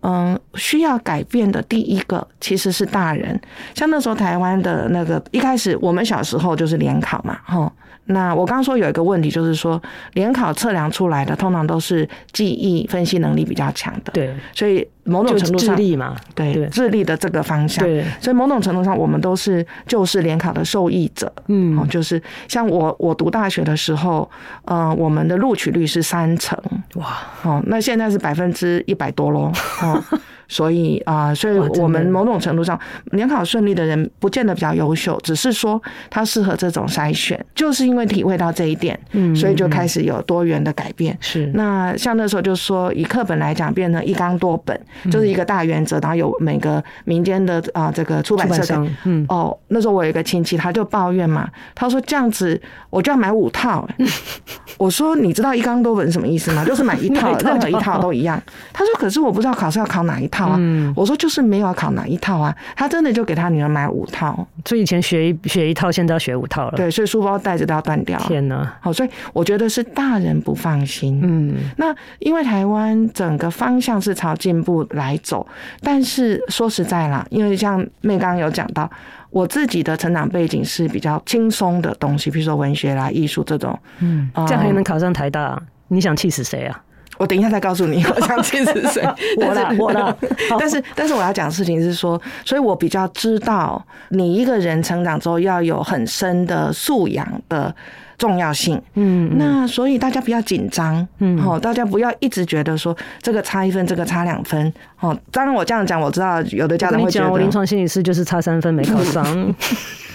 [0.00, 3.40] 嗯，需要改变的第一个其实是大人。
[3.74, 7.72] 像那时候台湾的那个一开始，我们小时候就是联考嘛，哈。
[8.08, 9.80] 那我刚刚说有一个问题，就是说
[10.12, 14.86] 联考测量出来的通常都是记忆、分析能力比较强的，对，所以。
[15.08, 24.30] 某种程度上，智力嘛，对，智力的这个方向，对，所以某种程度上，我们都是就是联考的受益者，嗯，就是像我我读大学的时候，
[24.66, 26.62] 嗯，我们的录取率是三成，
[26.96, 29.50] 哇，哦，那现在是百分之一百多喽，
[29.80, 30.04] 哦。
[30.48, 32.78] 所以啊，所以我们某种程度上
[33.12, 41.16] 联考顺利的人不见得比较优秀，只是说他适合这种筛选，就是因为体会到这一点，嗯，所以就开始有多元的改变。
[41.20, 44.80] 是那像那时候就说以课本来讲，变成一纲多本，
[45.10, 48.74] 就是一个大原则，然后有每个民间的啊这个出版社，
[49.04, 53.86] 嗯，哦，那时候我有一个亲戚，他就抱怨嘛，他说这样子我就要买五套。
[54.78, 56.64] 我说你知道一纲多本什么意思吗？
[56.64, 58.40] 就是买一套，任何一套都一样。
[58.72, 60.37] 他说可是我不知道考试要考哪一套。
[60.38, 60.60] 套啊，
[60.94, 66.76] 我说就是没有要考哪一套啊，他真的就给他女儿买五套，所以以前学一学一套，现在要学五套了。
[66.76, 68.18] 对，所以书包带着都要断掉。
[68.20, 68.72] 天哪！
[68.80, 71.20] 好，所以我觉得是大人不放心。
[71.22, 75.46] 嗯，那因为台湾整个方向是朝进步来走，
[75.82, 78.88] 但是说实在啦，因为像妹刚刚有讲到，
[79.30, 83.76] 我自己的成长背景是比较轻松的东西，比如说文学啦、艺术这种。
[83.98, 86.82] 嗯，这样还能考上台大，你想气死谁啊？
[87.18, 89.02] 我等一下再告诉你， 我想气是谁？
[89.38, 90.16] 我了，我了。
[90.58, 97.74] 但是，但是我要讲的事情是说，所以我比较知道，你一个人成长之后要有很深的素养的
[98.18, 98.80] 重要性。
[98.94, 104.70] 嗯，那所以大家不要紧张，嗯，好，大家不要一直觉得说这个差一分，这个差两分。
[105.00, 109.24] 哦，当然我这样讲，我知道有的家长会觉得，我临床心理师就是差三分没考上。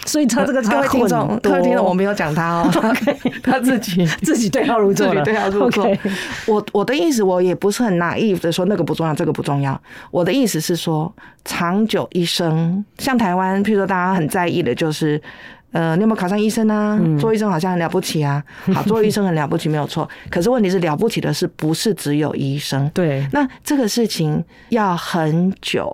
[0.06, 2.70] 所以他这个各位听众，各位听众，我没有讲他哦
[3.41, 5.89] 他自己自己对号入座了，对号入座。
[6.45, 9.80] 我我的意思，我也不是很 naive 的说那个不重要，这个不重要。
[10.12, 11.10] 我的意思是说，
[11.45, 15.22] 长久一生，像台湾，譬如说大家很在意的就是，
[15.74, 16.97] 呃，你有没有考上医生啊？
[17.01, 18.41] 嗯、做医生好像很了不起啊。
[18.74, 20.09] 好，做医生很了不起，没有错。
[20.30, 22.89] 可是问题是，了不起的是不是只有医生？
[22.93, 23.28] 对。
[23.34, 25.93] 那这个事情要很久。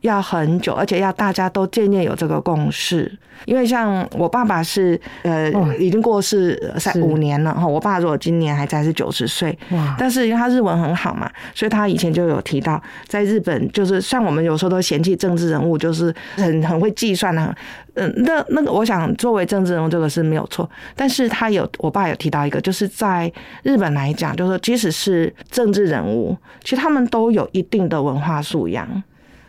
[0.00, 3.10] 要很久，而且要大家都渐渐有这个共识。
[3.44, 9.94] 因为像我爸爸是呃已经过世三五年了哈，我爸如果今年还在是九十岁，哇！
[9.96, 17.54] 但是因为他日文很好嘛，所以他以前就有提到，在日本就是像我们有时候都嫌弃政治人物，就是很很会计算的，
[17.94, 23.32] 嗯，那那个我想作为政治人物这个是没有错，但是他有我爸有提到一个，就是在
[23.62, 29.00] 日本来讲，就是说即使是政治人物，其实他们都有一定的文化素养。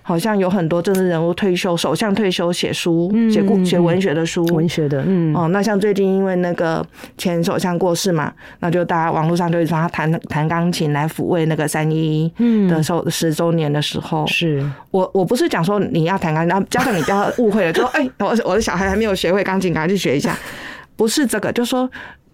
[0.10, 6.84] 好像有很多政治人物退休，首相退休写书，写故写文学的书，文学的，嗯，哦，那像最近因为那个
[7.16, 14.68] 前首相过世嘛，那就大家网络上就会说他弹弹钢琴来抚慰那个三一一的时候十周年的时候，是。
[14.89, 20.36] 我我不是讲说你要弹钢琴，然后家长你不要误会了，就说哎，我我的小孩还没有学会钢琴，赶快去学一下，
[20.97, 21.88] 不是这个，就说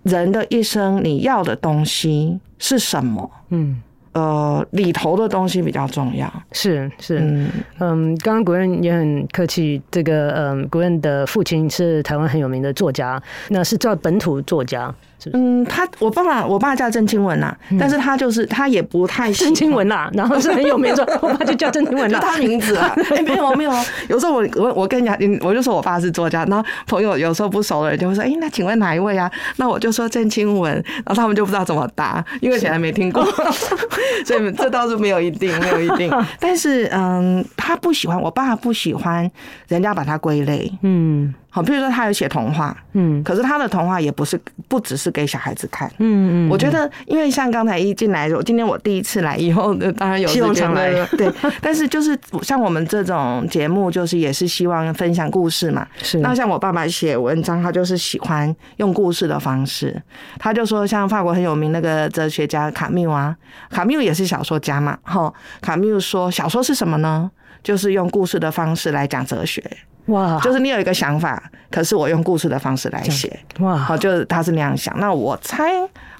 [0.04, 3.30] 人的一生你要的东西是什么？
[3.50, 3.82] 嗯。
[4.16, 7.50] 呃，里头的东西比较重要，是是，嗯，
[7.80, 14.94] 嗯，刚刚国任也很客气，这个嗯，国任的父亲是台湾很有名的作家，那是叫本土作家。
[15.34, 22.96] 嗯，他我爸爸我爸叫郑清文呐，但是他就是他也不太郑清文呐， 然后是很有名的，我爸就叫郑清文，就他名字啊。
[23.10, 23.72] 哎，没有没有，
[24.08, 29.32] 有时候我我我跟人家，我就说我爸是作家，然后朋友有时候不熟的人就会说，哎，那请问哪一位啊？
[29.58, 33.26] 那我就说郑清文，然后他们就不知道怎么答，因为以前没听过，
[34.26, 36.12] 所以这倒是没有一定，没有一定。
[36.40, 39.30] 但是嗯，他不喜欢，我爸不喜欢
[39.68, 41.34] 人家把他归类，嗯。
[41.56, 44.38] 好，比如说他有写童话，嗯，可是他的童话也不是
[44.68, 51.32] 不只是给小孩子看，嗯嗯，我觉得因为像刚才一进来，我今天我第一次来，以后当然有希望常来， 对，
[51.62, 56.20] 但是就是像我们这种节目，就是也是希望分享故事嘛，是。
[56.20, 60.04] 那像我爸爸写文章，他就是喜欢用故事的方式，
[60.38, 63.34] 他就说像法国很有名那个哲学家卡缪啊，
[63.70, 67.32] 卡缪也是小说家嘛，哈，卡缪说小说是什么呢？
[67.64, 69.64] 就是用故事的方式来讲哲学。
[70.08, 71.42] 哇，就是你有一个想法，
[71.72, 74.96] 可是我用故事的方式来写，哇，好，就是他是那样想。
[75.00, 75.64] 那我猜，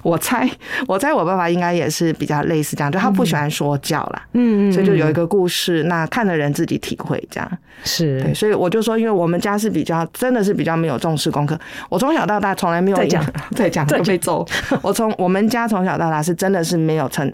[0.02, 0.48] 我猜，
[0.88, 7.48] 我猜，我爸爸应该也是比较类似这样，就他不喜欢说教啦，嗯嗯，所以就有一个故事，那看的人自己体会这样。
[7.84, 11.56] 是对，所以我就说，因为我们家是比较，真的是比较没有重视功课。
[11.88, 13.24] 我从小到大从来没有在讲，
[13.54, 14.44] 在讲就被揍。
[14.82, 17.32] 我从我们家从小到大是真的是没有称，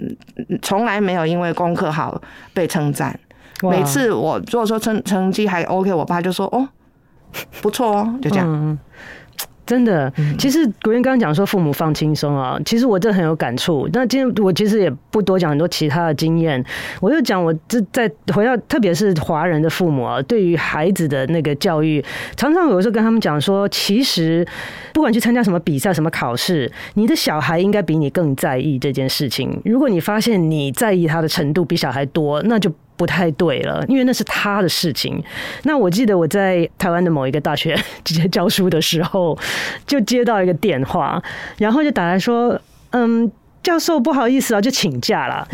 [0.60, 2.20] 从来没有因为功课好
[2.52, 3.18] 被称赞。
[3.70, 6.68] 每次我如果说成成绩还 OK，我爸就说哦，
[7.60, 8.46] 不错哦，就这样。
[8.48, 8.78] 嗯
[9.64, 13.88] 真的，其实国渊刚刚讲说父母放轻松啊，其实我这很有感触。
[13.92, 16.62] 那今天我其实也不多讲很多其他的经验，
[17.00, 22.04] 我就讲我这在回到，特别是华人的父母啊，对于孩子的那个教育，
[22.36, 24.46] 常常有时候跟他们讲说，其实
[24.92, 29.58] 不管去参加什么比赛、什么考试，你的小孩应该比你更在意这件事情。
[29.64, 32.70] 如果你发现你在意他的程度比小孩多，那就。
[33.02, 35.20] 不太对了，因为那是他的事情。
[35.64, 39.36] 那我记得我在台湾的某一个大学 直接教书的时候，
[39.84, 41.20] 就接到一个电话，
[41.58, 42.56] 然后就打来说
[42.94, 43.28] ：“嗯，
[43.60, 45.48] 教授不好意思啊，就请假了。”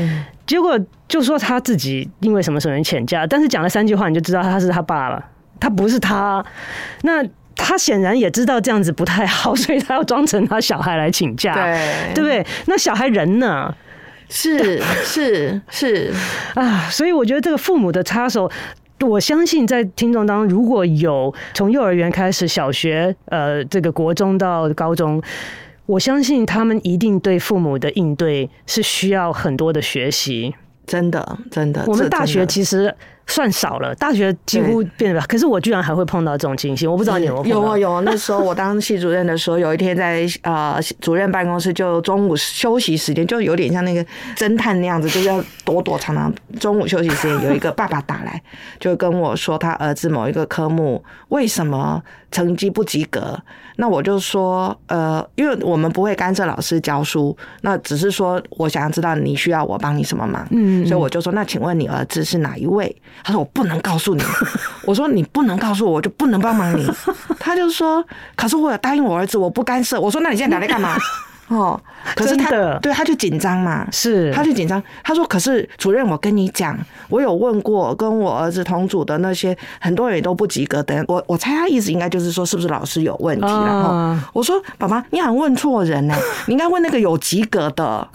[0.46, 0.78] 结果
[1.09, 5.24] 就说他自己因为什么什么请假，但是讲了三句话，你就知道他是他爸了，
[5.59, 6.44] 他不是他。
[7.03, 7.24] 那
[7.57, 12.46] 他显然也知道这样子不太好， 所以他要装成他小孩来请假，对，对不对？
[12.66, 13.74] 那小孩人呢？
[14.29, 16.12] 是是是
[16.55, 18.51] 啊，所以我觉得这个父母的插手，
[19.01, 25.22] 我相信在听众当中，如果有从幼儿园开始，小学呃，这个国中到高中，
[25.87, 30.55] 我相信他们一定对父母的应对是需要很多的学习。
[30.87, 32.95] 真的，真的，我们大学其实。
[33.29, 35.22] 算少了，大学几乎变了。
[35.29, 37.57] 可是我居然还会碰到这种情形，我不知道你有没有。
[37.57, 44.05] 有啊有啊，那时候我当系主任的时候，有一天在呃主任办公室，就中午休息时间，就有点像那个
[44.35, 46.33] 侦探那样子，就是要躲躲藏藏。
[46.59, 48.43] 中午休息时间，有一个爸爸打来，
[48.81, 52.03] 就跟我说他儿子某一个科目为什么
[52.33, 53.39] 成绩不及格。
[53.81, 62.95] 那我就说，呃，因为我们不会干涉老师教书，那只是说我想要知道你需要我帮你什么忙，嗯，所以我就说，那请问你儿子是哪一位？
[63.24, 64.22] 他说：“我不能告诉你。”
[64.84, 66.90] 我说：“你不能告诉我，我就不能帮忙你。”
[67.38, 68.04] 他就说
[68.36, 70.96] ：“可是我有答应我儿子，我不干涉。”我说：“那你现在拿来干嘛？”
[71.49, 71.80] 哦，
[72.14, 74.82] 可是他对他就紧张嘛，是他就紧张。
[75.03, 76.78] 他说：“可是主任，我跟你讲，
[77.09, 81.03] 我有问过跟我儿子同组的那些很多人也都不及格的。
[81.09, 83.46] 我我猜他意思应该就是说，是不是老师有问题？
[83.46, 86.14] 然后我说：爸爸，你好像问错人呢，
[86.46, 88.07] 你应该问那个有及格的，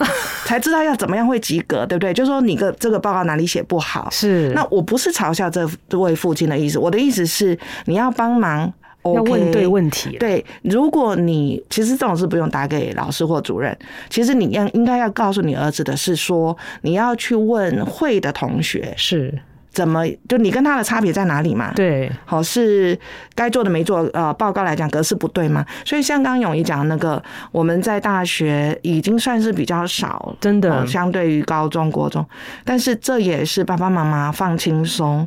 [0.44, 2.14] 才知道要怎么样会及格，对不对？
[2.14, 4.08] 就是说你个这个报告哪里写不好？
[4.12, 8.72] 是那我不是嘲笑这这位父亲的意思，我的意思是你要帮忙。”
[9.04, 10.16] 要问对问题。
[10.18, 13.76] 对，如果你其实这种事不用打给老师或主任，
[14.08, 19.36] 其实你要应该要告诉你儿子的是说，你要去问会的同学是
[19.70, 21.72] 怎么，就你跟他的差别在哪里嘛？
[21.74, 22.96] 对，好，是
[23.34, 25.66] 该做的没做，呃，报告来讲格式不对嘛？
[25.84, 32.24] 所以像刚永怡讲那个，我们在大学已经算是比较少，真的，相对于高中国中，
[32.64, 35.26] 但是这也是爸爸妈妈放轻松。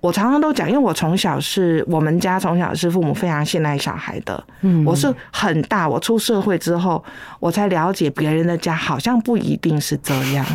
[0.00, 4.44] 我常常都讲，因为我从小是我们家从小是父母非常信赖小孩的。
[4.60, 7.02] 嗯，我是很大，我出社会之后，
[7.40, 10.46] 我才了解别人的家好像不一定是这样，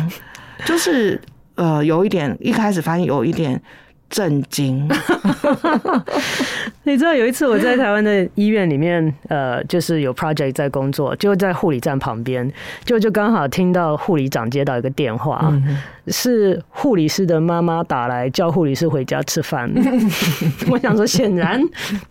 [0.64, 1.20] 就是
[1.56, 3.60] 呃，有一点一开始发现有一点。
[4.12, 4.86] 震惊！
[6.84, 12.52] 你知道有一次我在台湾的医院里面，呃，就是有 project 在工作，就在护理站旁边，
[12.84, 19.72] 就就刚好听到护理长接到一个电话，嗯、是护理师的妈妈打来叫护理师回家吃饭。
[20.68, 21.58] 我想说，显然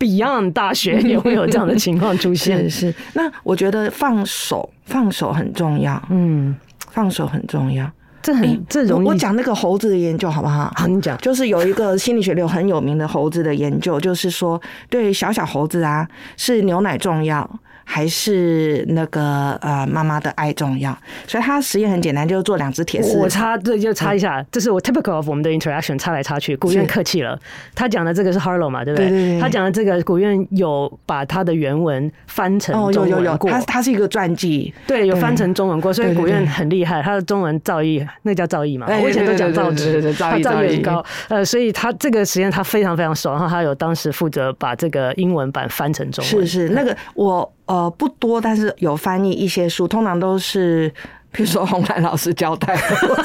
[0.00, 2.68] Beyond 大学也会有这样的情况出现。
[2.68, 6.02] 是，是，那我觉得放手，放手很重要。
[6.10, 6.56] 嗯，
[6.90, 7.88] 放手很重要。
[8.22, 9.06] 这很这容易。
[9.08, 10.72] 我讲那个猴子的研究好不好？
[10.76, 11.18] 好，你讲。
[11.18, 17.48] 就是有一个心理学流很有名的猴子的研究，就是说对小小猴子啊，是牛奶重要，
[17.84, 20.96] 还是那个呃妈妈的爱重要？
[21.26, 23.18] 所以他实验很简单，就是做两只铁丝。
[23.18, 26.56] 我插这就插一下，嗯、这是我 typical of 我们的 interaction，插来插去。
[26.56, 27.38] 古院客气了，
[27.74, 29.08] 他讲的这个是 Harlow 嘛，对不对？
[29.08, 41.04] 对对对，他讲的这个古院有把他的原文翻成中文过，他他是一个传记，对，有翻成中文过，所以古院很厉害，他的中文造诣那叫造诣嘛，我以前都讲造诣，他造诣很高。
[41.28, 46.46] 呃，所以他这个实验他非常非常熟，然后他有当时负责把这个英文版翻成中文。
[46.46, 47.52] 是是，那个我。
[47.72, 50.92] 呃，不多，但是有翻译一些书，通常都是。
[51.32, 53.16] 比如说洪兰老师交代， 我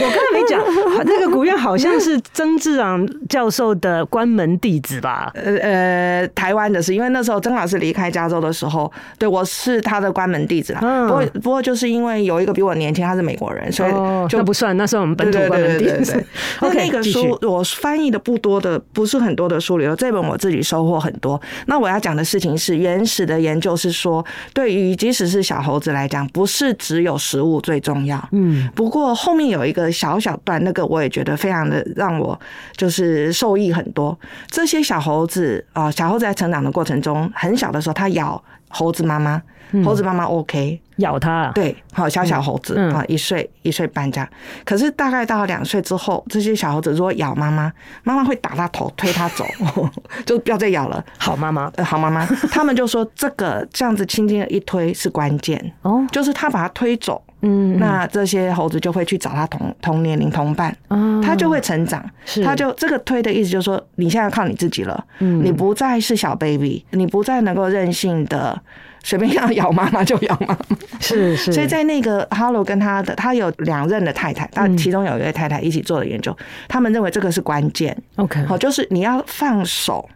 [0.00, 0.60] 刚才没讲，
[1.04, 5.30] 那个古院好像是曾志昂教授的关门弟子吧？
[5.34, 10.80] 呃呃，台湾的是，因为那时候曾老师离开加州的时候，对我是他的关门弟子啦。
[11.06, 13.92] 不过不过就是因为有一个比我年轻，他是美国人，所以
[14.28, 14.76] 就不算。
[14.76, 16.22] 那时候我们本土关门弟子。
[16.60, 21.40] 那那个书我翻译的不多的，不是很多的书里头，这本我自己收获很多。
[21.66, 32.38] 那我要讲的事情是，原始的研究是说，对于即使是小猴子来讲，不是只有食物最重要，嗯，不过后面有一个小小段，那个我也觉得非常的让我
[32.76, 34.18] 就是受益很多。
[34.48, 39.40] 这些小猴子啊，小猴子在成长的过程中，很小的时候，它咬猴子妈妈，
[39.84, 44.28] 猴子妈妈 OK，咬它，对，好小小猴子啊，一岁一岁半这样。
[44.64, 47.72] 可是大概到两岁之后，这些小猴子如果咬妈妈，
[48.02, 49.44] 妈妈会打它头，推它走，
[50.26, 51.04] 就不要再咬了。
[51.18, 55.72] 好妈妈，呃好妈妈，他们就说这个这样子轻轻的一推是关键。
[55.82, 57.22] 哦，就是他把它推走。
[57.42, 60.74] 嗯，那这些猴子就会去找他同同年龄同伴，
[61.22, 62.02] 他就会成长。
[62.42, 68.58] 他就这个推的意思就是说，你现在要靠你自己了，你不再是小 baby，你不再能够任性的
[69.04, 70.58] 随便要咬妈妈就咬妈妈。
[70.98, 71.52] 是是。
[71.52, 76.34] 所以在那个 Harlow 跟他的，他有两任的太太，他其中有一位太太一起做的研究，
[76.66, 77.96] 他们认为这个是关键。
[78.16, 80.08] OK，好，就是你要放手，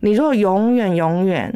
[0.00, 1.54] 你如果永远永远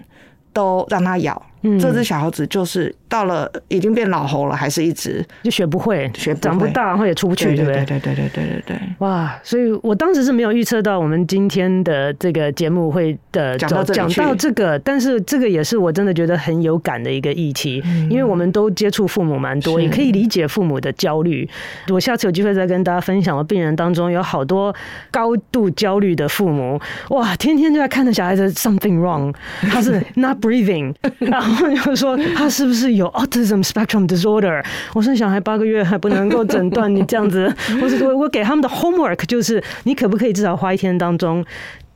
[0.52, 1.42] 都让他咬。
[1.80, 7.84] 这只小猴子就是到了已经变老猴了，还是一直就学不会，学不会长不大，然后也出不去，对不对？
[7.84, 8.80] 对对对对对对对。
[8.98, 9.38] 哇！
[9.42, 21.48] 所以我当时是没有预测到我们今天的这个节目会的讲到讲到这个，但是这个也是我真的觉得很有感的一个议题，因为我们都接触父母蛮多，也可以理解父母的焦虑。
[21.88, 24.74] 我下次有机会再跟大家分享，我病人当中有好多
[25.10, 26.80] 高度焦虑的父母，
[27.10, 31.66] 哇，天天就在看着小孩子 something wrong，他是 not breathing，然 后。
[31.86, 34.64] 就说他是不是有 autism spectrum disorder？
[34.94, 41.44] 我说小孩八个月还不能够诊断，你这样子， 我是我我给他们的 homework 就是，你可不可以至少花一天当中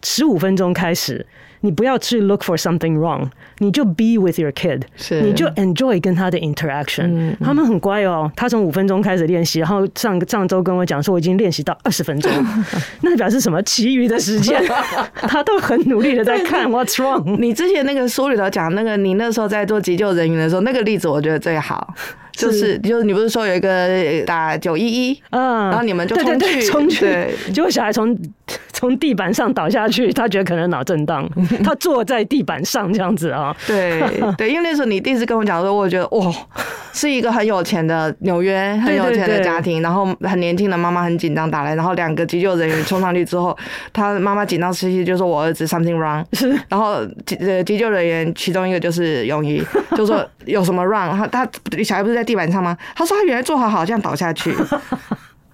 [0.03, 1.26] 十五分钟开始？
[1.61, 7.35] 你不要去 look for something wrong，你就 be with your kid，是你就 enjoy 跟他的 interaction。
[7.41, 12.31] 他们很乖哦，他从五分钟开始练习，然后上上周跟我讲说我已经练习到二十分钟，
[13.03, 13.63] 那表示什么？
[13.63, 14.63] 其余的时间
[15.15, 17.37] 他都很努力的在看 what's wrong。
[17.39, 21.95] 你之前那个书里头讲那个，你那时候在做急救人员的时候，那个例子我觉得最好。
[22.33, 28.17] 就是，就是你不是说有一个打九一一，嗯，然后你们就冲去，冲去，结果小孩从
[28.81, 31.28] 从地板上倒下去，他觉得可能脑震荡，
[31.62, 34.03] 他坐在地板上这样子啊，对
[34.39, 36.33] 对，因为那时候你第一次跟我讲说，我觉得哇，
[36.95, 43.55] 是一个很有钱的纽约很有钱的家庭，然后很年轻的妈妈很紧张打来，然后两个急救人员冲上去之后，
[43.93, 49.62] 他妈妈紧张兮兮就说我儿子 something wrong，是，然后急呃急救人员其中一个就是泳衣，
[49.95, 52.24] 就说 有什么 wrong，他他小孩不是在。
[52.31, 52.78] 地板上吗？
[52.95, 54.55] 他说他原来坐好好，这样倒下去。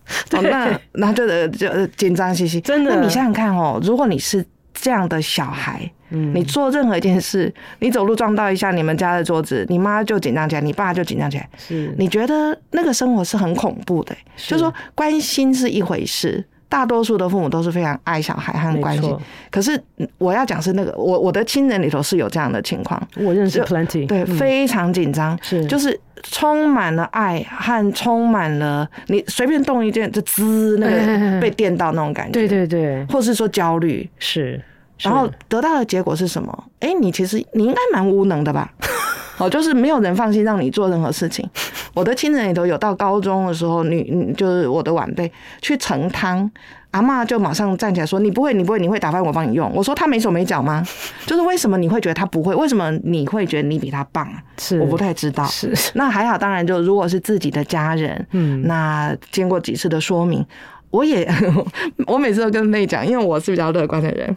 [0.30, 2.60] 对哦，那然后就就紧张兮兮。
[2.60, 11.48] 真的，那你想想看哦，如果你是这样的小孩，嗯，你做任何一件事， 你走路撞到一下你们家的桌子，你妈就紧张起来，你爸就紧张起来。
[11.56, 14.14] 是，你觉得那个生活是很恐怖的。
[14.36, 16.44] 是就是说关心是一回事。
[16.68, 19.16] 大多数的父母都是非常爱小孩和关心，
[19.50, 19.80] 可是
[20.18, 25.64] 我要讲是那个我我的亲人里头是有这样的情况，我认识 plenty，对，非常紧张，是。
[25.66, 34.08] 就是充满了爱和充满了你随便动一件就滋那个被电到那种感觉，对对对，或是说焦虑。
[34.18, 34.60] 是，
[34.98, 36.64] 然后得到的结果是什么？
[36.80, 38.72] 哎，你其实你应该蛮无能的吧？
[39.38, 41.48] 哦，就是没有人放心让你做任何事情。
[41.94, 45.30] 我的亲人里头有到高中的时候，女就是我的晚辈
[45.60, 46.50] 去盛汤，
[46.90, 50.82] 阿嬷就马上站起来说：“你不会，你不会，你会打翻，我帮你用。”我说：“他没手没脚吗？
[51.26, 52.54] 就是为什么你会觉得他不会？
[52.54, 54.28] 为什么你会觉得你比他棒？
[54.58, 55.44] 是我不太知道。
[55.46, 60.44] 是那还好，当然就如果是自己的家人，嗯，那经过几次的说明。”
[60.90, 61.28] 我也，
[62.06, 64.34] 我每次都跟妹讲，因为我是比较乐观的人，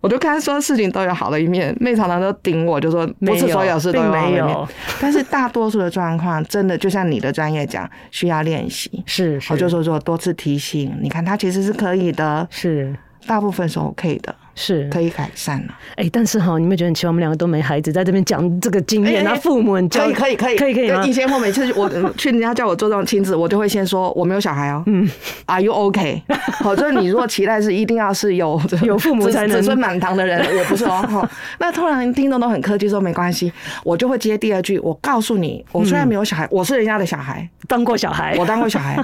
[0.00, 1.74] 我就看说事情都有好的一面。
[1.80, 4.68] 妹常常都顶我，就说不是所有事都有好的一面，
[5.00, 9.02] 但是大多数的状况真的就像你的专业讲，需要练习。
[9.06, 12.94] 是，我就说说多次提醒，你看他其实是可以的，是
[13.26, 14.34] 大部分是 OK 的。
[14.54, 15.74] 是可以改善了。
[15.96, 21.04] 哎、欸，但是哈，你们觉得很奇怪，我们两个都没孩子，在这边讲这个经验，那、欸、父母可以可以可以可以可以吗？
[21.06, 24.82] 以前我每次我去人家叫我做这种亲子，我就会先说我没有小孩哦。
[24.86, 25.08] 嗯
[25.46, 26.22] ，Are you OK？
[26.62, 31.28] 好，就是你如果期待是一定要是有有父母才能子孙满堂的人，我不是哦。
[31.58, 33.52] 那突然听众都很客气说没关系，
[33.84, 39.02] 我就会接第二句，我告诉你，我虽然没有小孩，我是人家的小孩，当过小孩，我当过小孩。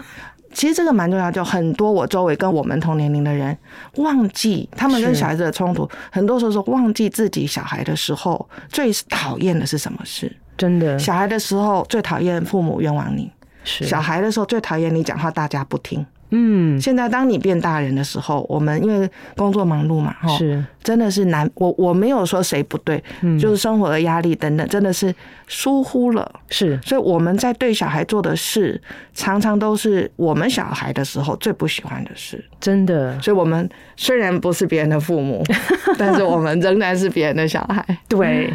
[0.53, 3.57] 其实这个蛮重要，就很多我周围跟我们同年龄的人
[3.97, 10.31] 忘记他们跟小孩子的冲突，很多时候是忘记自己小孩的时候最讨厌的是什么事。
[10.57, 13.31] 真的，小孩的时候最讨厌父母冤枉你，
[13.63, 16.05] 是小孩的时候最讨厌你讲话大家不听。
[16.31, 21.47] 嗯，现在当你变大人的时候，我们因为工作忙碌嘛，哈，是真的是难。
[21.57, 25.15] 我我没有说谁不对，嗯，就是生活的压力等等，真的是
[25.47, 26.27] 疏忽了。
[26.49, 28.81] 是，所以我们在对小孩做的事，
[29.13, 32.43] 常常都是我们小孩的时候最不喜欢的事。
[32.59, 35.45] 真的，所以我们虽然不是别人的父母，
[35.99, 37.85] 但是我们仍然是别人的小孩。
[38.09, 38.51] 对，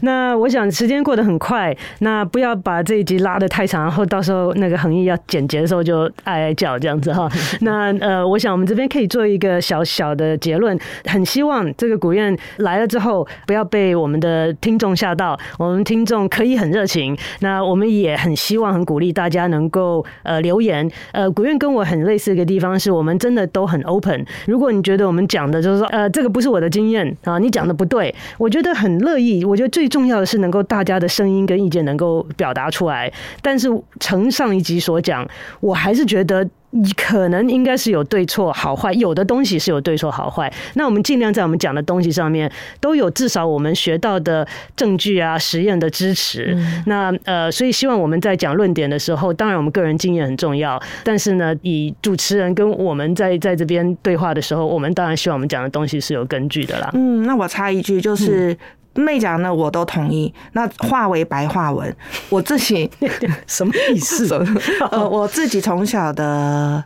[0.00, 7.12] 那我想时间过得很快，那不要把这一集拉得太长，然后到时候那个恒毅要剪辑的时候就哀哀叫这样子。
[7.12, 15.38] 哈，那呃，我想我们这边可以做一个小小的结论，很希望这个古院来了之后，不要被我们的听众吓到。
[15.58, 20.88] 我们听众可以很热情，那我们也很希望、很鼓励大家能够呃留言。
[21.12, 24.24] 呃，古院跟我很类似的地方是我们真的都很 open。
[24.46, 29.44] 如果你觉得我们讲的就是说呃这个不是我的经验啊，你讲的不对，我觉得很乐意。
[29.44, 33.12] 我觉得最重要的是能够大家的声音跟意见能够表达出来。
[33.42, 33.68] 但是
[34.00, 35.26] 承上一集所讲，
[35.60, 36.48] 我还是觉得。
[36.70, 40.52] 你可能应该是有对错好坏，有的东西是有对错好坏。
[40.74, 42.50] 那我们尽量在我们讲的东西上面
[42.80, 44.46] 都有至少我们学到的
[44.76, 46.54] 证据啊、实验的支持。
[46.56, 56.90] 嗯、那呃，所以希望我们在讲论点的时候，当然我们个人经验很重要，但是呢，以主持人跟我们在在这边对话的时候，我们当然希望我们讲的东西是有根据的啦。
[56.92, 58.52] 嗯，那我插一句就是。
[58.52, 58.56] 嗯
[58.98, 60.32] 妹讲呢，我都同意。
[60.52, 61.94] 那化为白话文，
[62.28, 62.90] 我自己
[63.46, 64.28] 什么意思？
[64.90, 66.82] 呃，我自己从小的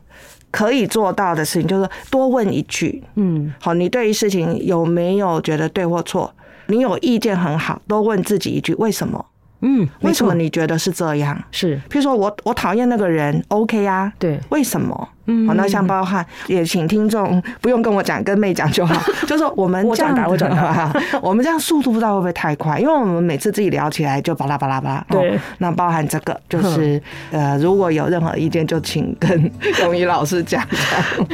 [0.50, 3.02] 可以做到的事情，就是多问一句。
[3.16, 6.32] 嗯，好，你对于事情有没有觉得对或错？
[6.66, 9.24] 你有意见很好，多问自己一句：为什么？
[9.64, 11.40] 嗯，为什么你觉得是这样？
[11.52, 14.12] 是，譬如说我我讨厌那个人，OK 啊？
[14.18, 15.08] 对，为什么？
[15.27, 18.95] 嗯，好，那像包含也请听众不用跟我讲，跟妹讲就好。
[19.27, 20.93] 就是说我们这样，我转达，
[21.23, 22.79] 我们这样速度不知道会不会太快？
[22.79, 25.07] 因为我们每次自己聊起来就巴拉巴拉巴拉。
[25.09, 27.01] 对，那包含这个就是
[27.31, 29.51] 呃，如果有任何意见，就请 跟
[29.83, 30.66] 永仪老师讲。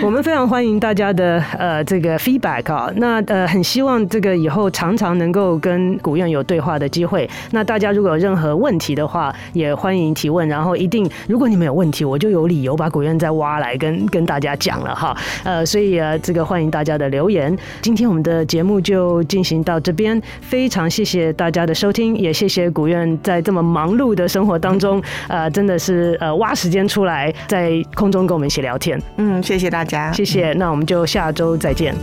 [0.02, 7.28] 我们非常欢迎大家的呃这个 feedback 啊，那呃很希望这个以后常常能够跟古院有对话的机会。
[7.52, 10.46] 那大家如果有任何问题的话，也欢迎提问。
[10.46, 13.77] 然后一定，如果你们有问题，我就有理由把古院再挖来。
[13.78, 17.56] 跟跟大家讲了哈，呃，所以呃，这个欢迎大家的留言。
[17.80, 29.00] 今天我们的节目就进行到这边，非常谢谢大家的收听，也谢谢古院在这么忙碌的生活当中，呃，真的是呃挖时间出来在空中跟我们一起聊天。
[29.16, 30.52] 嗯，谢谢大家，谢谢。
[30.54, 31.94] 那我们就下周再见。